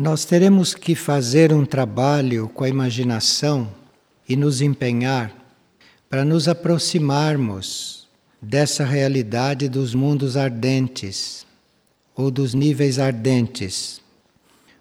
[0.00, 3.70] Nós teremos que fazer um trabalho com a imaginação
[4.26, 5.30] e nos empenhar
[6.08, 8.08] para nos aproximarmos
[8.40, 11.46] dessa realidade dos mundos ardentes
[12.16, 14.00] ou dos níveis ardentes.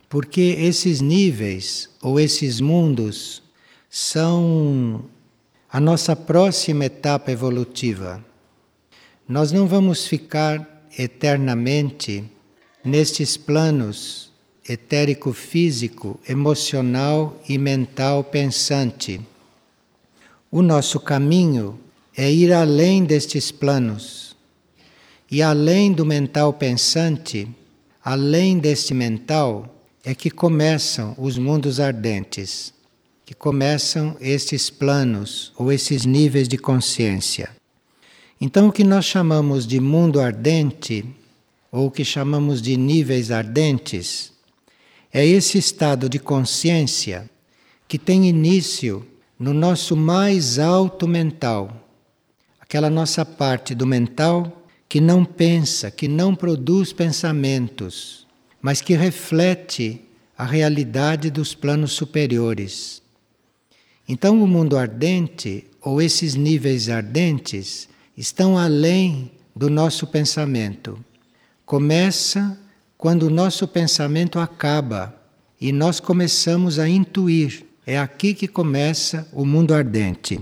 [0.08, 3.44] Porque esses níveis ou esses mundos
[3.90, 5.04] são
[5.70, 8.24] a nossa próxima etapa evolutiva.
[9.28, 12.24] Nós não vamos ficar eternamente
[12.86, 14.29] nestes planos
[14.68, 19.20] etérico físico, emocional e mental pensante.
[20.52, 21.80] O nosso caminho
[22.16, 24.36] é ir além destes planos.
[25.32, 27.48] E além do mental pensante,
[28.04, 32.74] além deste mental, é que começam os mundos ardentes,
[33.26, 37.52] que começam estes planos ou esses níveis de consciência.
[38.42, 41.06] Então, o que nós chamamos de mundo ardente,
[41.72, 44.32] ou o que chamamos de níveis ardentes,
[45.12, 47.30] é esse estado de consciência
[47.88, 49.06] que tem início
[49.40, 51.90] no nosso mais alto mental,
[52.60, 58.28] aquela nossa parte do mental que não pensa, que não produz pensamentos,
[58.62, 60.02] mas que reflete
[60.38, 63.02] a realidade dos planos superiores.
[64.08, 67.88] Então, o mundo ardente, ou esses níveis ardentes,
[68.18, 71.04] estão além do nosso pensamento.
[71.66, 72.58] Começa
[73.00, 75.16] quando o nosso pensamento acaba
[75.60, 77.66] e nós começamos a intuir.
[77.88, 80.38] É aqui que começa o mundo ardente.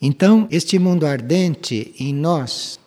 [0.00, 2.78] Então, este mundo ardente em nós,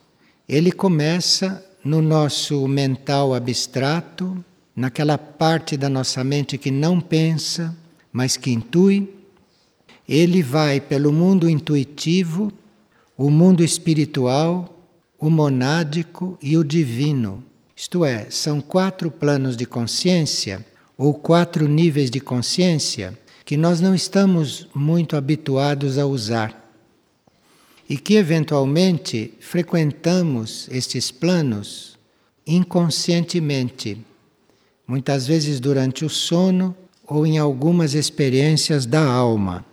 [0.47, 4.43] ele começa no nosso mental abstrato,
[4.73, 7.75] naquela parte da nossa mente que não pensa,
[8.13, 9.13] mas que intui.
[10.07, 12.49] Ele vai pelo mundo intuitivo,
[13.17, 14.87] o mundo espiritual,
[15.19, 17.50] o monádico e o divino.
[17.81, 20.63] Isto é, são quatro planos de consciência
[20.95, 26.71] ou quatro níveis de consciência que nós não estamos muito habituados a usar.
[27.89, 31.97] E que eventualmente frequentamos estes planos
[32.45, 33.97] inconscientemente,
[34.87, 36.77] muitas vezes durante o sono
[37.07, 39.65] ou em algumas experiências da alma.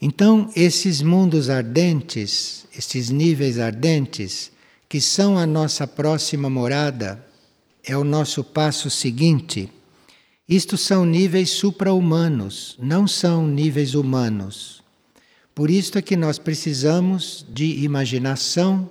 [0.00, 4.51] Então, esses mundos ardentes, estes níveis ardentes,
[4.92, 7.24] que são a nossa próxima morada,
[7.82, 9.72] é o nosso passo seguinte.
[10.46, 14.82] Isto são níveis supra-humanos, não são níveis humanos.
[15.54, 18.90] Por isto é que nós precisamos de imaginação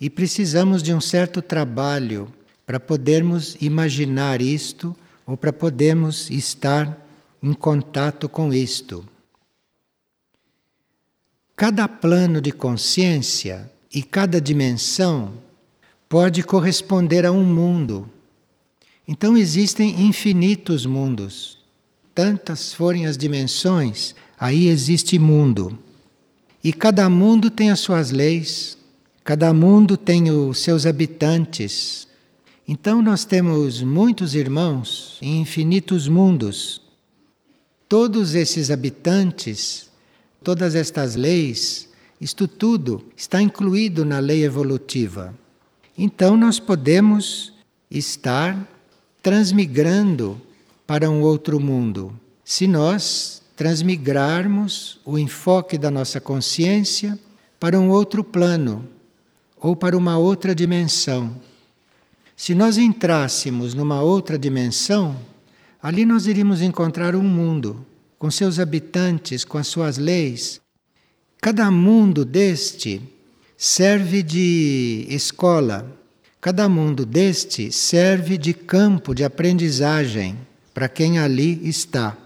[0.00, 2.32] e precisamos de um certo trabalho
[2.64, 4.94] para podermos imaginar isto
[5.26, 7.04] ou para podermos estar
[7.42, 9.04] em contato com isto.
[11.56, 15.32] Cada plano de consciência e cada dimensão
[16.06, 18.06] pode corresponder a um mundo.
[19.08, 21.56] Então existem infinitos mundos.
[22.14, 25.78] Tantas forem as dimensões, aí existe mundo.
[26.62, 28.76] E cada mundo tem as suas leis,
[29.24, 32.06] cada mundo tem os seus habitantes.
[32.68, 36.82] Então nós temos muitos irmãos em infinitos mundos.
[37.88, 39.88] Todos esses habitantes,
[40.44, 41.88] todas estas leis,
[42.20, 45.34] isto tudo está incluído na lei evolutiva.
[45.96, 47.52] Então nós podemos
[47.90, 48.66] estar
[49.22, 50.40] transmigrando
[50.86, 52.12] para um outro mundo.
[52.44, 57.18] Se nós transmigrarmos o enfoque da nossa consciência
[57.58, 58.86] para um outro plano
[59.56, 61.34] ou para uma outra dimensão.
[62.36, 65.16] Se nós entrássemos numa outra dimensão,
[65.82, 67.84] ali nós iríamos encontrar um mundo
[68.18, 70.60] com seus habitantes, com as suas leis,
[71.40, 73.00] Cada mundo deste
[73.56, 75.90] serve de escola,
[76.40, 80.36] cada mundo deste serve de campo de aprendizagem
[80.74, 82.16] para quem ali está.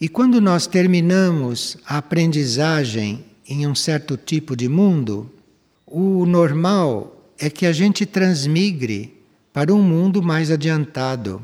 [0.00, 5.30] E quando nós terminamos a aprendizagem em um certo tipo de mundo,
[5.86, 9.16] o normal é que a gente transmigre
[9.52, 11.40] para um mundo mais adiantado,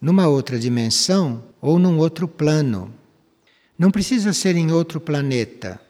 [0.00, 2.92] numa outra dimensão ou num outro plano.
[3.78, 5.80] Não precisa ser em outro planeta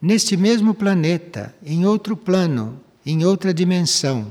[0.00, 4.26] neste mesmo planeta, em outro plano, em outra dimensão.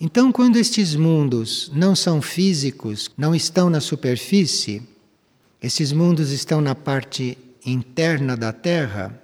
[0.00, 4.82] Então, quando estes mundos não são físicos, não estão na superfície,
[5.62, 9.18] esses mundos estão na parte interna da Terra,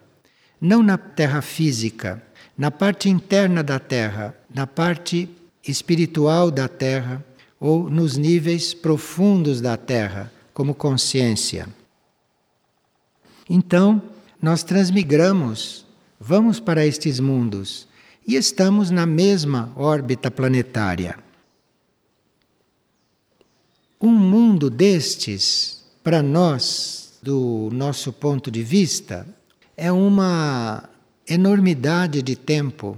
[0.60, 2.22] não na Terra física,
[2.56, 5.28] na parte interna da Terra, na parte
[5.66, 7.24] espiritual da Terra
[7.58, 11.68] ou nos níveis profundos da Terra, como consciência.
[13.48, 14.00] Então,
[14.40, 15.84] nós transmigramos,
[16.18, 17.86] vamos para estes mundos
[18.26, 21.18] e estamos na mesma órbita planetária.
[24.00, 29.26] um mundo destes, para nós, do nosso ponto de vista,
[29.76, 30.88] é uma
[31.28, 32.96] enormidade de tempo.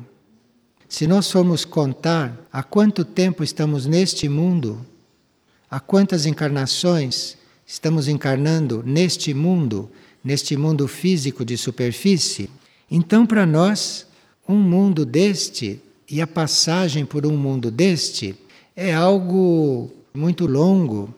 [0.88, 4.86] Se nós formos contar há quanto tempo estamos neste mundo,
[5.68, 7.36] há quantas encarnações
[7.66, 9.90] estamos encarnando neste mundo,
[10.22, 12.50] neste mundo físico de superfície,
[12.90, 14.06] então para nós,
[14.48, 15.80] um mundo deste
[16.10, 18.34] e a passagem por um mundo deste
[18.76, 21.12] é algo muito longo.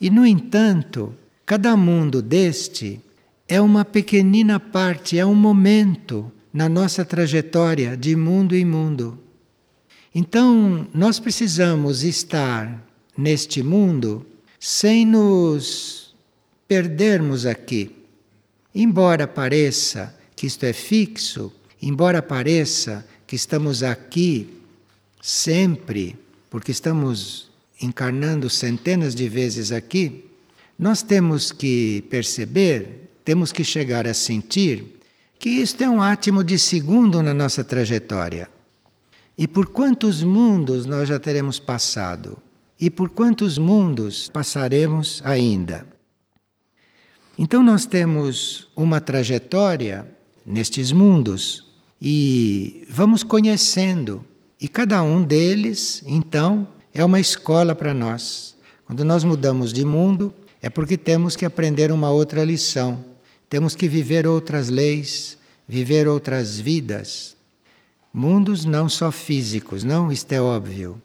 [0.00, 1.14] E, no entanto,
[1.44, 3.00] cada mundo deste
[3.46, 9.18] é uma pequenina parte, é um momento na nossa trajetória de mundo em mundo.
[10.14, 12.82] Então, nós precisamos estar
[13.16, 14.24] neste mundo
[14.58, 16.14] sem nos
[16.66, 17.99] perdermos aqui.
[18.74, 21.52] Embora pareça que isto é fixo,
[21.82, 24.60] embora pareça que estamos aqui
[25.20, 26.16] sempre,
[26.48, 27.50] porque estamos
[27.80, 30.24] encarnando centenas de vezes aqui,
[30.78, 35.00] nós temos que perceber, temos que chegar a sentir
[35.38, 38.48] que isto é um átimo de segundo na nossa trajetória.
[39.36, 42.38] E por quantos mundos nós já teremos passado?
[42.78, 45.86] E por quantos mundos passaremos ainda?
[47.42, 50.06] Então, nós temos uma trajetória
[50.44, 51.64] nestes mundos
[51.98, 54.22] e vamos conhecendo.
[54.60, 58.54] E cada um deles, então, é uma escola para nós.
[58.84, 63.02] Quando nós mudamos de mundo, é porque temos que aprender uma outra lição.
[63.48, 67.34] Temos que viver outras leis, viver outras vidas.
[68.12, 71.00] Mundos não só físicos, não, isto é óbvio.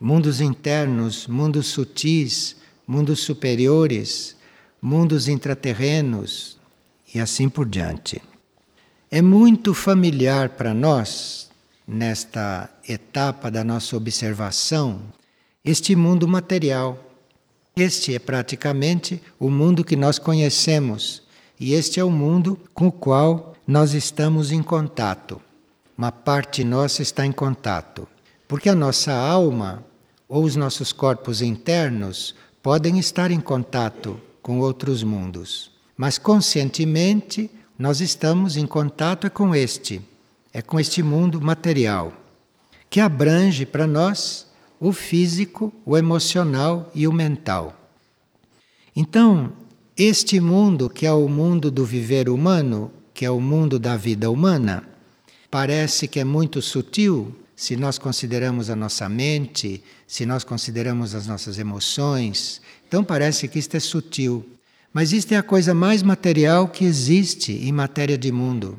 [0.00, 4.36] Mundos internos, mundos sutis, mundos superiores,
[4.80, 6.58] mundos intraterrenos
[7.14, 8.22] e assim por diante.
[9.10, 11.48] É muito familiar para nós,
[11.86, 15.00] nesta etapa da nossa observação,
[15.64, 16.98] este mundo material.
[17.74, 21.22] Este é praticamente o mundo que nós conhecemos
[21.58, 25.40] e este é o mundo com o qual nós estamos em contato.
[25.96, 28.06] Uma parte nossa está em contato,
[28.46, 29.84] porque a nossa alma
[30.28, 38.00] ou os nossos corpos internos podem estar em contato com outros mundos, mas conscientemente nós
[38.00, 40.00] estamos em contato com este,
[40.54, 42.14] é com este mundo material,
[42.88, 44.46] que abrange para nós
[44.80, 47.78] o físico, o emocional e o mental.
[48.96, 49.52] Então,
[49.94, 54.30] este mundo, que é o mundo do viver humano, que é o mundo da vida
[54.30, 54.82] humana,
[55.50, 61.26] parece que é muito sutil se nós consideramos a nossa mente, se nós consideramos as
[61.26, 62.62] nossas emoções.
[62.88, 64.44] Então parece que isto é sutil.
[64.92, 68.78] Mas isto é a coisa mais material que existe em matéria de mundo.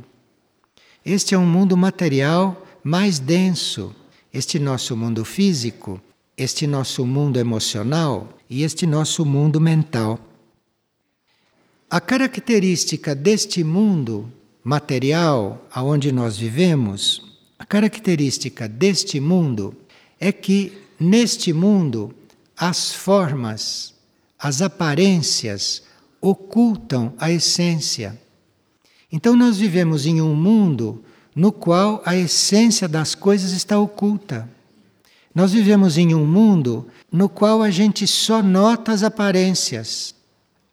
[1.05, 3.95] Este é um mundo material mais denso,
[4.33, 6.01] este nosso mundo físico,
[6.35, 10.19] este nosso mundo emocional e este nosso mundo mental.
[11.87, 14.31] A característica deste mundo
[14.63, 19.75] material aonde nós vivemos, a característica deste mundo
[20.19, 22.13] é que neste mundo
[22.57, 23.93] as formas,
[24.39, 25.83] as aparências
[26.21, 28.19] ocultam a essência.
[29.11, 31.03] Então nós vivemos em um mundo
[31.35, 34.49] no qual a essência das coisas está oculta.
[35.35, 40.15] Nós vivemos em um mundo no qual a gente só nota as aparências.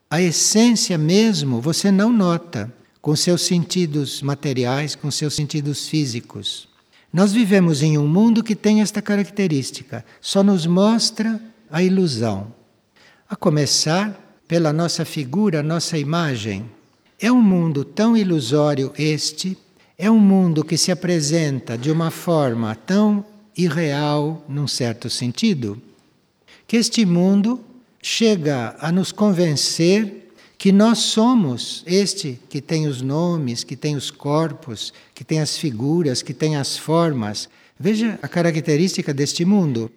[0.09, 6.69] A essência mesmo você não nota com seus sentidos materiais, com seus sentidos físicos.
[7.13, 12.56] Nós vivemos em um mundo que tem esta característica, só nos mostra a ilusão.
[13.29, 16.65] A começar pela nossa figura, nossa imagem.
[17.19, 19.59] É um mundo tão ilusório este
[19.99, 23.25] é um mundo que se apresenta de uma forma tão
[23.57, 25.83] irreal, num certo sentido,
[26.69, 27.59] que este mundo
[28.01, 34.09] chega a nos convencer que nós somos este que tem os nomes, que tem os
[34.09, 37.49] corpos, que tem as figuras, que tem as formas.
[37.77, 39.91] Veja a característica deste mundo.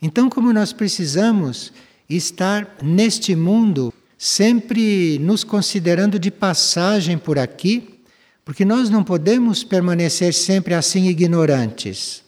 [0.00, 1.70] Então, como nós precisamos
[2.16, 8.00] estar neste mundo sempre nos considerando de passagem por aqui,
[8.44, 12.22] porque nós não podemos permanecer sempre assim ignorantes.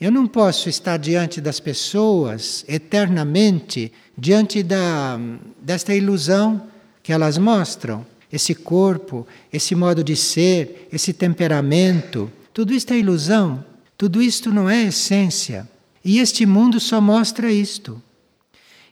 [0.00, 5.20] Eu não posso estar diante das pessoas eternamente, diante da,
[5.60, 6.66] desta ilusão
[7.02, 8.06] que elas mostram.
[8.32, 13.64] Esse corpo, esse modo de ser, esse temperamento, tudo isto é ilusão,
[13.98, 15.68] tudo isto não é essência.
[16.04, 18.02] E este mundo só mostra isto.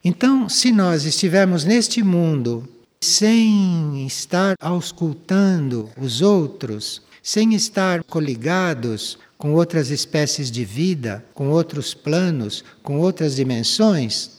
[0.05, 2.69] Então, se nós estivermos neste mundo
[3.01, 11.95] sem estar auscultando os outros, sem estar coligados com outras espécies de vida, com outros
[11.95, 14.31] planos, com outras dimensões,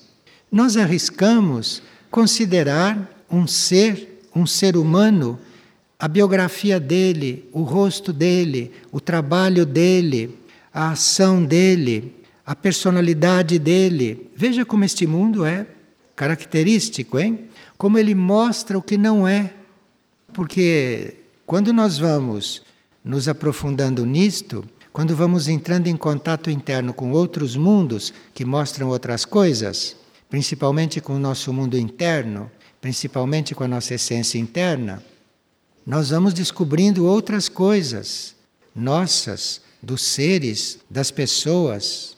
[0.52, 5.40] nós arriscamos considerar um ser, um ser humano,
[5.98, 10.38] a biografia dele, o rosto dele, o trabalho dele,
[10.74, 12.16] a ação dele,
[12.50, 14.32] a personalidade dele.
[14.36, 15.68] Veja como este mundo é
[16.16, 17.48] característico, hein?
[17.78, 19.54] Como ele mostra o que não é.
[20.34, 22.64] Porque quando nós vamos
[23.04, 29.26] nos aprofundando nisto, quando vamos entrando em contato interno com outros mundos que mostram outras
[29.26, 29.96] coisas,
[30.28, 32.50] principalmente com o nosso mundo interno,
[32.82, 35.04] principalmente com a nossa essência interna,
[35.86, 38.36] nós vamos descobrindo outras coisas
[38.74, 42.18] nossas, dos seres, das pessoas.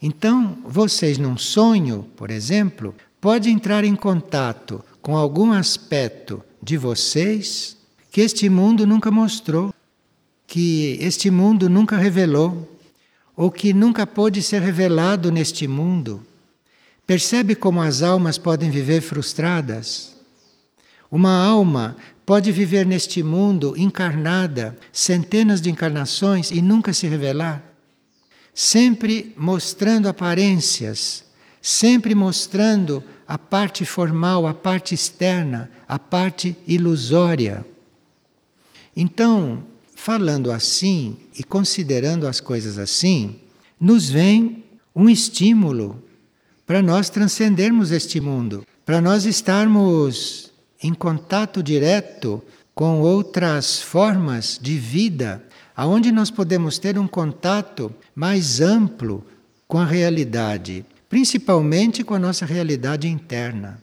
[0.00, 7.76] Então, vocês num sonho, por exemplo, pode entrar em contato com algum aspecto de vocês
[8.10, 9.74] que este mundo nunca mostrou,
[10.46, 12.76] que este mundo nunca revelou,
[13.36, 16.24] ou que nunca pôde ser revelado neste mundo.
[17.06, 20.16] Percebe como as almas podem viver frustradas?
[21.10, 27.62] Uma alma pode viver neste mundo encarnada, centenas de encarnações e nunca se revelar,
[28.58, 31.22] sempre mostrando aparências,
[31.60, 37.66] sempre mostrando a parte formal, a parte externa, a parte ilusória.
[38.96, 39.62] Então,
[39.94, 43.38] falando assim e considerando as coisas assim,
[43.78, 46.02] nos vem um estímulo
[46.66, 50.50] para nós transcendermos este mundo, para nós estarmos
[50.82, 52.42] em contato direto
[52.74, 55.45] com outras formas de vida,
[55.76, 59.22] aonde nós podemos ter um contato mais amplo
[59.68, 63.82] com a realidade, principalmente com a nossa realidade interna.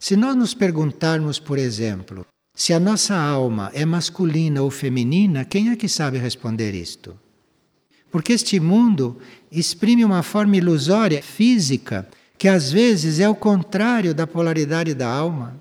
[0.00, 5.70] Se nós nos perguntarmos, por exemplo, se a nossa alma é masculina ou feminina, quem
[5.70, 7.16] é que sabe responder isto?
[8.10, 9.18] Porque este mundo
[9.52, 15.60] exprime uma forma ilusória, física, que às vezes é o contrário da polaridade da alma.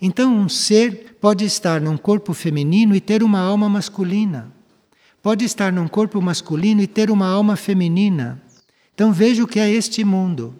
[0.00, 4.53] Então, um ser pode estar num corpo feminino e ter uma alma masculina.
[5.24, 8.40] Pode estar num corpo masculino e ter uma alma feminina.
[8.94, 10.54] Então, veja o que é este mundo.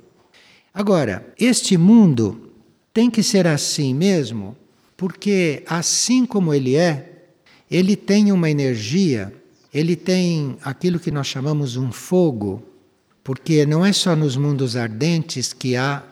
[0.73, 2.51] Agora, este mundo
[2.93, 4.57] tem que ser assim mesmo,
[4.97, 7.27] porque assim como ele é,
[7.71, 9.33] ele tem uma energia,
[9.73, 12.75] ele tem aquilo que nós chamamos um fogo
[13.25, 16.03] porque não é só nos mundos ardentes que há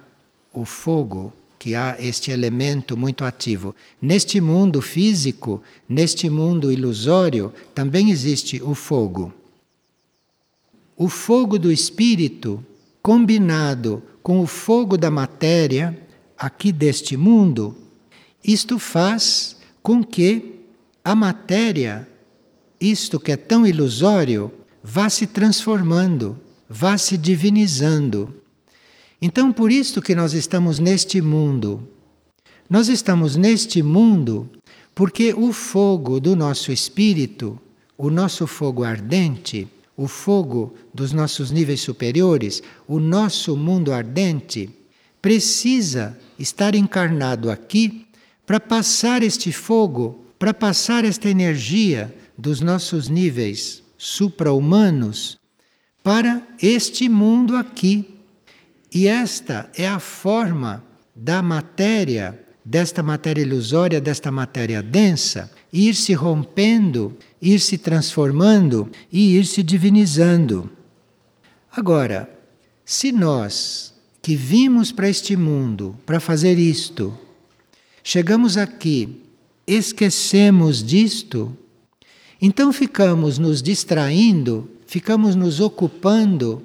[0.50, 1.30] o fogo,
[1.62, 3.72] que há este elemento muito ativo.
[4.00, 9.32] Neste mundo físico, neste mundo ilusório, também existe o fogo.
[10.96, 12.66] O fogo do espírito,
[13.00, 15.96] combinado com o fogo da matéria,
[16.36, 17.76] aqui deste mundo,
[18.42, 20.56] isto faz com que
[21.04, 22.08] a matéria,
[22.80, 24.50] isto que é tão ilusório,
[24.82, 26.36] vá se transformando
[26.72, 28.34] vá se divinizando.
[29.24, 31.88] Então, por isso que nós estamos neste mundo.
[32.68, 34.50] Nós estamos neste mundo
[34.96, 37.56] porque o fogo do nosso espírito,
[37.96, 44.68] o nosso fogo ardente, o fogo dos nossos níveis superiores, o nosso mundo ardente,
[45.20, 48.06] precisa estar encarnado aqui
[48.44, 55.38] para passar este fogo, para passar esta energia dos nossos níveis supra-humanos
[56.02, 58.11] para este mundo aqui.
[58.94, 60.84] E esta é a forma
[61.14, 69.36] da matéria, desta matéria ilusória, desta matéria densa, ir se rompendo, ir se transformando e
[69.36, 70.70] ir se divinizando.
[71.70, 72.28] Agora,
[72.84, 77.18] se nós que vimos para este mundo para fazer isto,
[78.04, 79.22] chegamos aqui,
[79.66, 81.56] esquecemos disto,
[82.40, 86.62] então ficamos nos distraindo ficamos nos ocupando,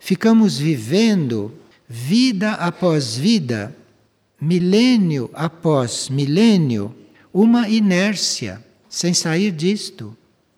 [0.00, 1.52] ficamos vivendo
[1.88, 3.74] vida após vida,
[4.40, 6.94] milênio após milênio,
[7.32, 10.16] uma inércia, sem sair disto,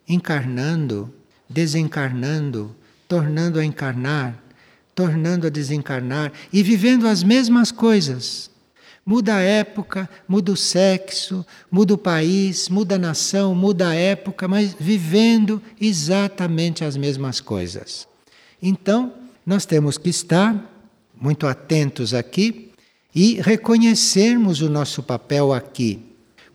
[0.09, 1.13] encarnando,
[1.49, 2.75] desencarnando,
[3.09, 4.43] tornando a encarnar,
[4.95, 8.51] tornando a desencarnar e vivendo as mesmas coisas.
[9.05, 14.47] Muda a época, muda o sexo, muda o país, muda a nação, muda a época,
[14.47, 18.07] mas vivendo exatamente as mesmas coisas.
[18.63, 19.13] Então,
[19.45, 20.71] nós temos que estar
[21.21, 22.71] muito atentos aqui
[23.15, 26.01] e reconhecermos o nosso papel aqui.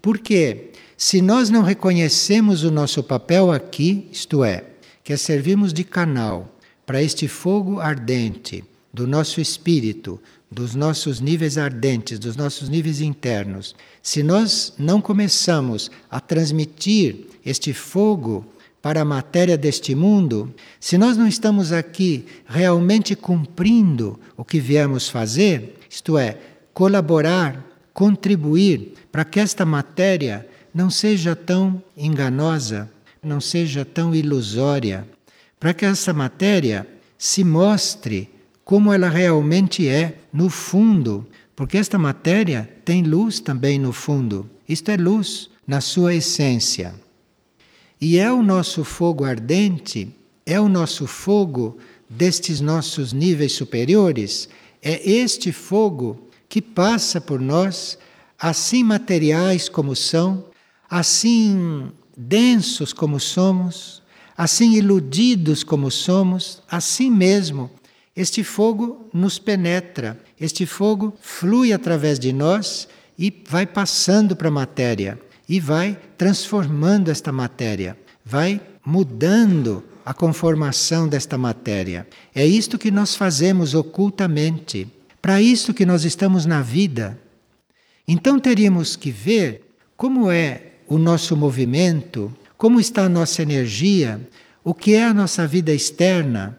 [0.02, 4.64] Porque se nós não reconhecemos o nosso papel aqui, isto é,
[5.04, 10.20] que é servirmos de canal para este fogo ardente do nosso espírito,
[10.50, 17.74] dos nossos níveis ardentes, dos nossos níveis internos, se nós não começamos a transmitir este
[17.74, 18.46] fogo
[18.86, 25.10] para a matéria deste mundo, se nós não estamos aqui realmente cumprindo o que viemos
[25.10, 26.38] fazer, isto é,
[26.72, 27.66] colaborar,
[27.96, 32.88] contribuir para que esta matéria não seja tão enganosa,
[33.24, 35.08] não seja tão ilusória,
[35.60, 36.88] para que essa matéria
[37.18, 38.30] se mostre
[38.64, 41.26] como ela realmente é no fundo,
[41.56, 44.48] porque esta matéria tem luz também no fundo.
[44.70, 47.04] Isto é luz na sua essência.
[48.00, 50.14] E é o nosso fogo ardente,
[50.46, 51.78] é o nosso fogo
[52.10, 54.50] destes nossos níveis superiores,
[54.82, 57.98] é este fogo que passa por nós,
[58.38, 60.46] assim materiais como são,
[60.90, 64.04] assim densos como somos,
[64.38, 67.72] assim iludidos como somos, assim mesmo,
[68.16, 72.88] este fogo nos penetra, este fogo flui através de nós
[73.18, 81.08] e vai passando para a matéria e vai transformando esta matéria, vai mudando a conformação
[81.08, 82.08] desta matéria.
[82.34, 84.88] É isto que nós fazemos ocultamente.
[85.22, 87.20] Para isso que nós estamos na vida.
[88.08, 94.22] Então teríamos que ver como é o nosso movimento, como está a nossa energia,
[94.64, 96.58] o que é a nossa vida externa,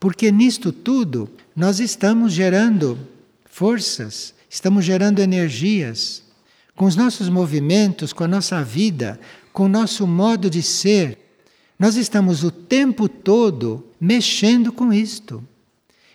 [0.00, 2.98] porque nisto tudo nós estamos gerando
[3.44, 6.22] forças, estamos gerando energias
[6.76, 9.18] com os nossos movimentos, com a nossa vida,
[9.52, 11.18] com o nosso modo de ser.
[11.78, 15.42] Nós estamos o tempo todo mexendo com isto.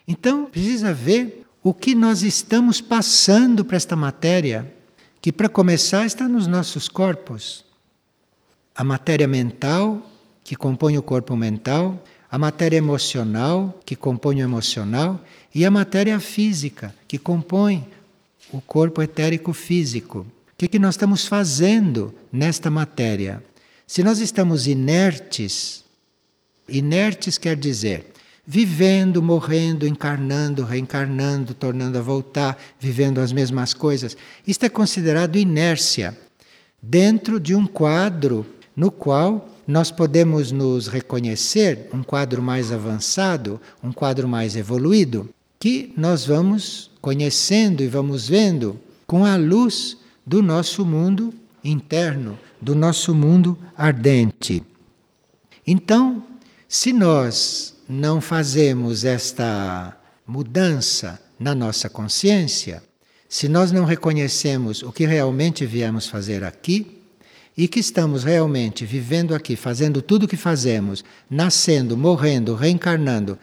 [0.08, 4.72] Então, precisa ver o que nós estamos passando para esta matéria,
[5.20, 7.66] que para começar está nos nossos corpos.
[8.76, 10.08] A matéria mental,
[10.44, 15.20] que compõe o corpo mental, a matéria emocional, que compõe o emocional,
[15.54, 17.88] e a matéria física, que compõe
[18.52, 20.26] o corpo etérico físico
[20.62, 23.44] que, que nós estamos fazendo nesta matéria?
[23.88, 25.84] Se nós estamos inertes,
[26.70, 28.12] inertes quer dizer
[28.46, 34.16] vivendo, morrendo, encarnando, reencarnando, tornando a voltar, vivendo as mesmas coisas.
[34.46, 36.16] Isto é considerado inércia
[36.82, 43.92] dentro de um quadro no qual nós podemos nos reconhecer, um quadro mais avançado, um
[43.92, 50.86] quadro mais evoluído, que nós vamos conhecendo e vamos vendo com a luz do nosso
[50.86, 54.64] mundo interno, do nosso mundo ardente.
[55.66, 56.24] Então,
[56.68, 62.82] se nós não fazemos esta mudança na nossa consciência,
[63.28, 67.02] se nós não reconhecemos o que realmente viemos fazer aqui
[67.58, 73.38] e que estamos realmente vivendo aqui, fazendo tudo o que fazemos, nascendo, morrendo, reencarnando,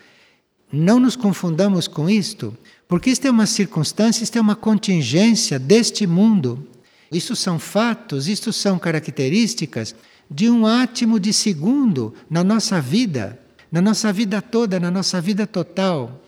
[0.73, 6.07] não nos confundamos com isto, porque isto é uma circunstância, isto é uma contingência deste
[6.07, 6.67] mundo.
[7.13, 9.95] Isso são fatos, isto são características
[10.31, 13.39] de um átimo de segundo na nossa vida,
[13.73, 16.23] na nossa vida toda, na nossa vida total.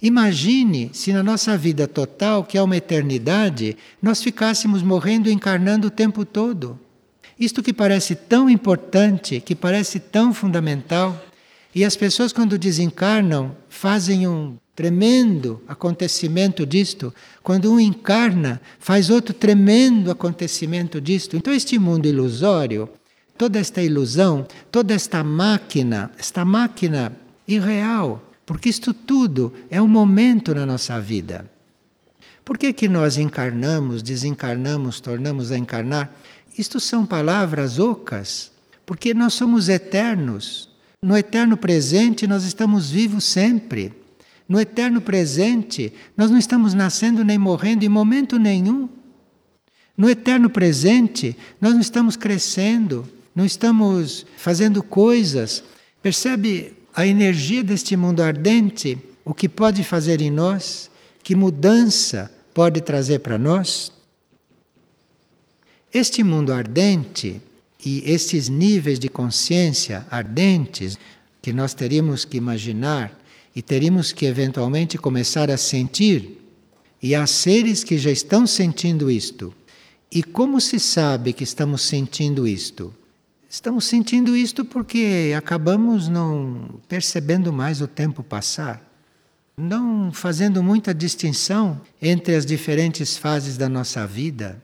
[0.00, 5.88] Imagine se na nossa vida total, que é uma eternidade, nós ficássemos morrendo e encarnando
[5.88, 6.78] o tempo todo.
[7.38, 11.20] Isto que parece tão importante, que parece tão fundamental,
[11.74, 17.14] e as pessoas, quando desencarnam, fazem um tremendo acontecimento disto.
[17.42, 21.36] Quando um encarna, faz outro tremendo acontecimento disto.
[21.36, 22.88] Então, este mundo ilusório,
[23.38, 27.16] toda esta ilusão, toda esta máquina, esta máquina
[27.48, 31.50] irreal, porque isto tudo é um momento na nossa vida.
[32.44, 36.12] Por que, que nós encarnamos, desencarnamos, tornamos a encarnar?
[36.58, 38.50] Isto são palavras ocas,
[38.84, 40.71] porque nós somos eternos.
[41.04, 43.92] No eterno presente, nós estamos vivos sempre.
[44.48, 48.88] No eterno presente, nós não estamos nascendo nem morrendo em momento nenhum.
[49.96, 55.64] No eterno presente, nós não estamos crescendo, não estamos fazendo coisas.
[56.00, 58.96] Percebe a energia deste mundo ardente?
[59.24, 60.88] O que pode fazer em nós?
[61.20, 63.90] Que mudança pode trazer para nós?
[65.92, 67.42] Este mundo ardente
[67.84, 70.98] e esses níveis de consciência ardentes
[71.40, 73.18] que nós teríamos que imaginar
[73.54, 76.38] e teríamos que eventualmente começar a sentir.
[77.02, 79.52] E há seres que já estão sentindo isto.
[80.10, 82.94] E como se sabe que estamos sentindo isto?
[83.50, 88.82] Estamos sentindo isto porque acabamos não percebendo mais o tempo passar,
[89.56, 94.62] não fazendo muita distinção entre as diferentes fases da nossa vida.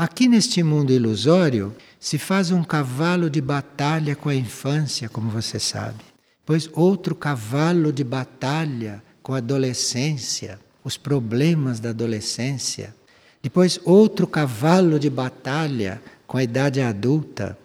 [0.00, 5.58] Aqui neste mundo ilusório se faz um cavalo de batalha com a infância, como você
[5.58, 5.98] sabe.
[6.46, 12.94] Pois outro cavalo de batalha com a adolescência, os problemas da adolescência.
[13.42, 17.58] Depois outro cavalo de batalha com a idade adulta.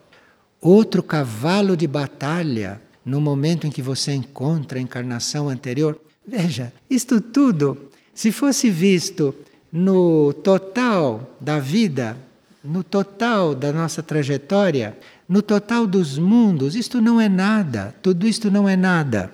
[0.60, 6.02] outro cavalo de batalha no momento em que você encontra a encarnação anterior.
[6.28, 9.36] Veja, isto tudo, se fosse visto
[9.73, 12.15] no total da vida,
[12.63, 14.95] no total da nossa trajetória,
[15.27, 19.31] no total dos mundos, isto não é nada, tudo isto não é nada.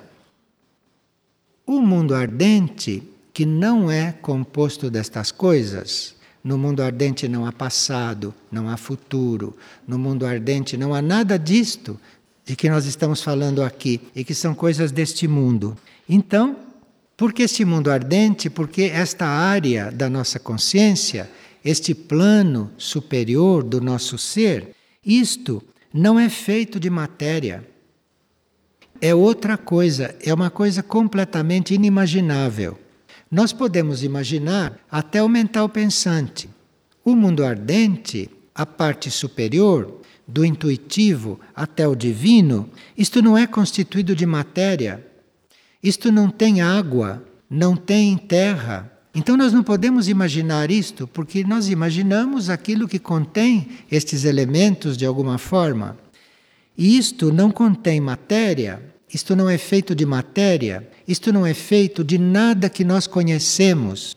[1.65, 8.33] O mundo ardente, que não é composto destas coisas, no mundo ardente não há passado,
[8.49, 9.57] não há futuro.
[9.85, 11.99] No mundo ardente não há nada disto
[12.45, 15.77] de que nós estamos falando aqui e que são coisas deste mundo.
[16.07, 16.55] Então,
[17.19, 18.49] por que este mundo ardente?
[18.49, 21.29] Porque esta área da nossa consciência,
[21.65, 24.73] este plano superior do nosso ser,
[25.05, 25.61] isto
[25.93, 27.67] não é feito de matéria.
[29.01, 32.79] É outra coisa, é uma coisa completamente inimaginável.
[33.29, 36.49] Nós podemos imaginar até o mental pensante.
[37.03, 44.15] O mundo ardente, a parte superior, do intuitivo até o divino, isto não é constituído
[44.15, 45.05] de matéria.
[45.81, 48.91] Isto não tem água, não tem terra.
[49.15, 55.05] Então nós não podemos imaginar isto porque nós imaginamos aquilo que contém estes elementos de
[55.05, 55.97] alguma forma.
[56.77, 58.81] E isto não contém matéria,
[59.13, 64.15] isto não é feito de matéria, isto não é feito de nada que nós conhecemos.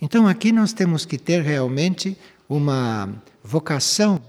[0.00, 2.16] Então aqui nós temos que ter realmente
[2.48, 3.08] uma
[3.42, 4.20] vocação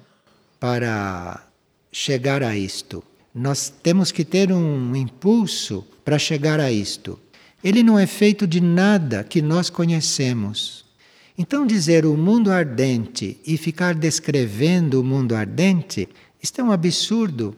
[0.60, 1.45] para
[1.91, 3.04] chegar a isto.
[3.34, 7.20] Nós temos que ter um impulso para chegar a isto.
[7.63, 10.86] Ele não é feito de nada que nós conhecemos.
[11.38, 16.10] Então, dizer o mundo ardente e ficar descrevendo o mundo ardente,
[16.42, 17.56] isto é um absurdo,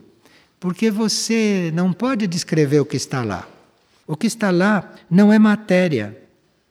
[0.59, 3.47] porque você não pode descrever o que está lá.
[4.05, 6.15] O que está lá não é matéria.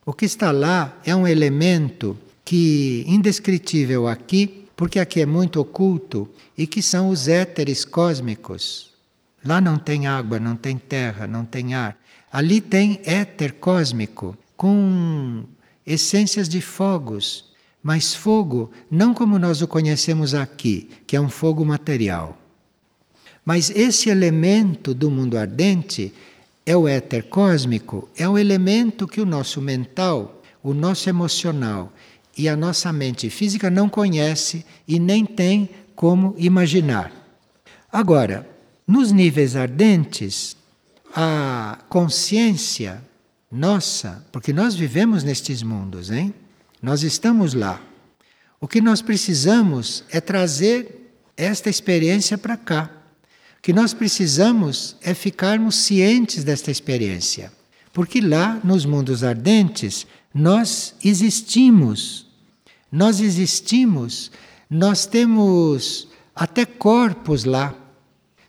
[0.04, 6.26] O que está lá é um elemento que indescritível aqui, porque aqui é muito oculto,
[6.56, 8.90] e que são os éteres cósmicos.
[9.44, 11.98] Lá não tem água, não tem terra, não tem ar.
[12.32, 15.44] Ali tem éter cósmico com
[15.86, 21.62] essências de fogos, mas fogo não como nós o conhecemos aqui, que é um fogo
[21.62, 22.38] material.
[23.44, 26.10] Mas esse elemento do mundo ardente
[26.64, 31.92] é o éter cósmico, é o elemento que o nosso mental, o nosso emocional
[32.36, 37.12] e a nossa mente física não conhece e nem tem como imaginar.
[37.92, 38.48] Agora,
[38.86, 40.56] nos níveis ardentes,
[41.14, 43.02] a consciência
[43.50, 46.32] nossa, porque nós vivemos nestes mundos, hein?
[46.80, 47.82] Nós estamos lá.
[48.60, 52.90] O que nós precisamos é trazer esta experiência para cá.
[53.58, 57.52] O que nós precisamos é ficarmos cientes desta experiência.
[57.92, 62.26] Porque lá, nos mundos ardentes, nós existimos.
[62.90, 64.32] Nós existimos,
[64.68, 67.74] nós temos até corpos lá.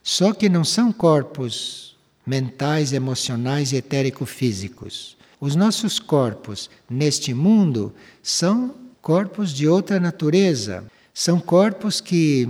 [0.03, 5.15] Só que não são corpos mentais, emocionais e etérico-físicos.
[5.39, 10.83] Os nossos corpos neste mundo são corpos de outra natureza.
[11.13, 12.47] São corpos que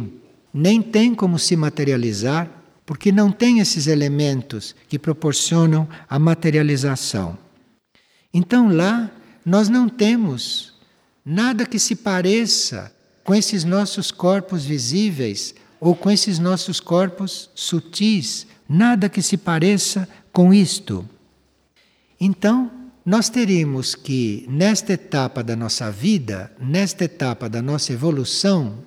[0.53, 2.49] nem tem como se materializar,
[2.85, 7.37] porque não tem esses elementos que proporcionam a materialização.
[8.33, 9.09] Então lá
[9.45, 10.73] nós não temos
[11.25, 12.91] nada que se pareça
[13.23, 20.07] com esses nossos corpos visíveis ou com esses nossos corpos sutis, nada que se pareça
[20.31, 21.07] com isto.
[22.19, 22.71] Então,
[23.03, 28.77] nós teríamos que, nesta etapa da nossa vida, nesta etapa da nossa evolução,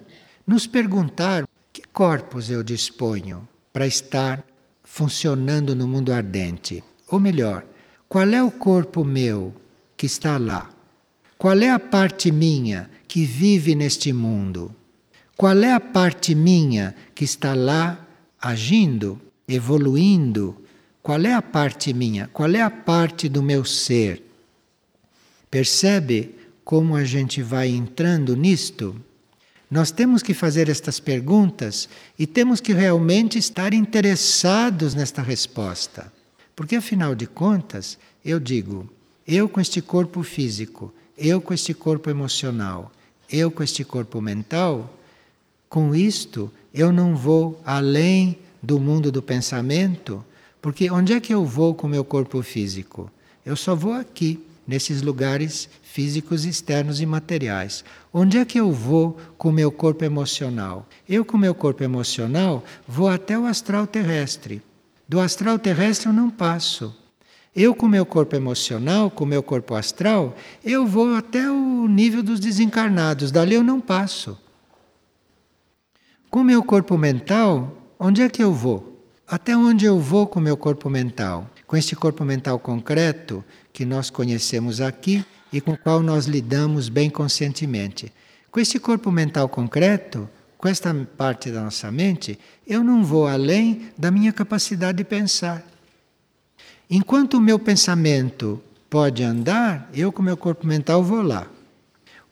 [0.47, 4.45] nos perguntar que corpos eu disponho para estar
[4.85, 6.85] funcionando no mundo ardente?
[7.09, 7.65] Ou melhor,
[8.09, 9.53] qual é o corpo meu
[9.97, 10.71] que está lá?
[11.39, 14.75] Qual é a parte minha que vive neste mundo?
[15.37, 18.07] Qual é a parte minha que está lá
[18.41, 20.57] agindo, evoluindo?
[21.03, 22.29] Qual é a parte minha?
[22.29, 24.23] Qual é a parte do meu ser?
[25.51, 28.99] Percebe como a gente vai entrando nisto?
[29.71, 36.13] Nós temos que fazer estas perguntas e temos que realmente estar interessados nesta resposta.
[36.55, 38.89] Porque, afinal de contas, eu digo,
[39.27, 42.91] eu com este corpo físico, eu com este corpo emocional,
[43.31, 44.99] eu com este corpo mental,
[45.69, 50.25] com isto eu não vou além do mundo do pensamento,
[50.61, 53.11] porque onde é que eu vou com o meu corpo físico?
[53.45, 57.85] Eu só vou aqui nesses lugares físicos externos e materiais.
[58.13, 60.89] Onde é que eu vou com o meu corpo emocional?
[61.09, 64.63] Eu, com o meu corpo emocional, vou até o astral terrestre.
[65.09, 66.95] Do astral terrestre eu não passo.
[67.55, 72.41] Eu, com meu corpo emocional, com meu corpo astral, eu vou até o nível dos
[72.41, 73.31] desencarnados.
[73.31, 74.37] Dali eu não passo.
[76.29, 79.01] Com meu corpo mental, onde é que eu vou?
[79.25, 81.49] Até onde eu vou com meu corpo mental?
[81.65, 86.89] Com este corpo mental concreto que nós conhecemos aqui e com o qual nós lidamos
[86.89, 88.13] bem conscientemente.
[88.51, 92.37] Com este corpo mental concreto, com esta parte da nossa mente,
[92.67, 95.74] eu não vou além da minha capacidade de pensar.
[96.97, 101.49] Enquanto o meu pensamento pode andar, eu com meu corpo mental vou lá.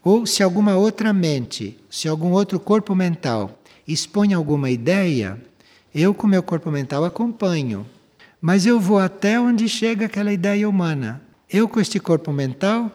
[0.05, 5.37] Ou se alguma outra mente, se algum outro corpo mental expõe alguma ideia,
[5.93, 7.85] eu com meu corpo mental acompanho.
[8.41, 11.21] Mas eu vou até onde chega aquela ideia humana.
[11.51, 12.89] Eu com este corpo mental,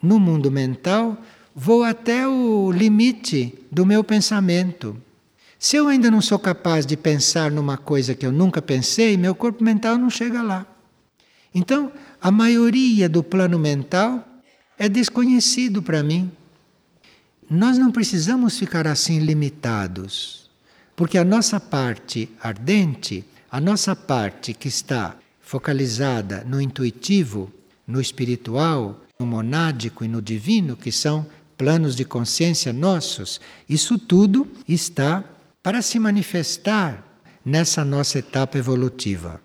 [0.00, 1.18] no mundo mental,
[1.54, 4.96] vou até o limite do meu pensamento.
[5.58, 9.34] Se eu ainda não sou capaz de pensar numa coisa que eu nunca pensei, meu
[9.34, 10.66] corpo mental não chega lá.
[11.54, 14.26] Então, a maioria do plano mental
[14.78, 16.30] é desconhecido para mim.
[17.48, 20.48] Nós não precisamos ficar assim limitados,
[20.94, 27.52] porque a nossa parte ardente, a nossa parte que está focalizada no intuitivo,
[27.86, 31.26] no espiritual, no monádico e no divino, que são
[31.58, 35.24] planos de consciência nossos, isso tudo está
[35.62, 37.04] para se manifestar
[37.44, 39.42] nessa nossa etapa evolutiva.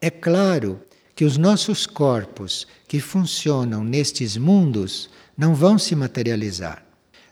[0.00, 0.80] É claro
[1.20, 6.82] que os nossos corpos que funcionam nestes mundos não vão se materializar.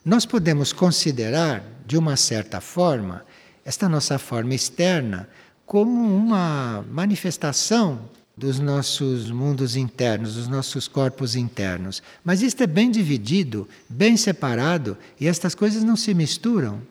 [0.05, 3.24] Nós podemos considerar, de uma certa forma,
[3.64, 5.27] esta nossa forma externa
[5.64, 12.03] como uma manifestação dos nossos mundos internos, dos nossos corpos internos.
[12.22, 16.83] Mas isto é bem dividido, bem separado, e estas coisas não se misturam.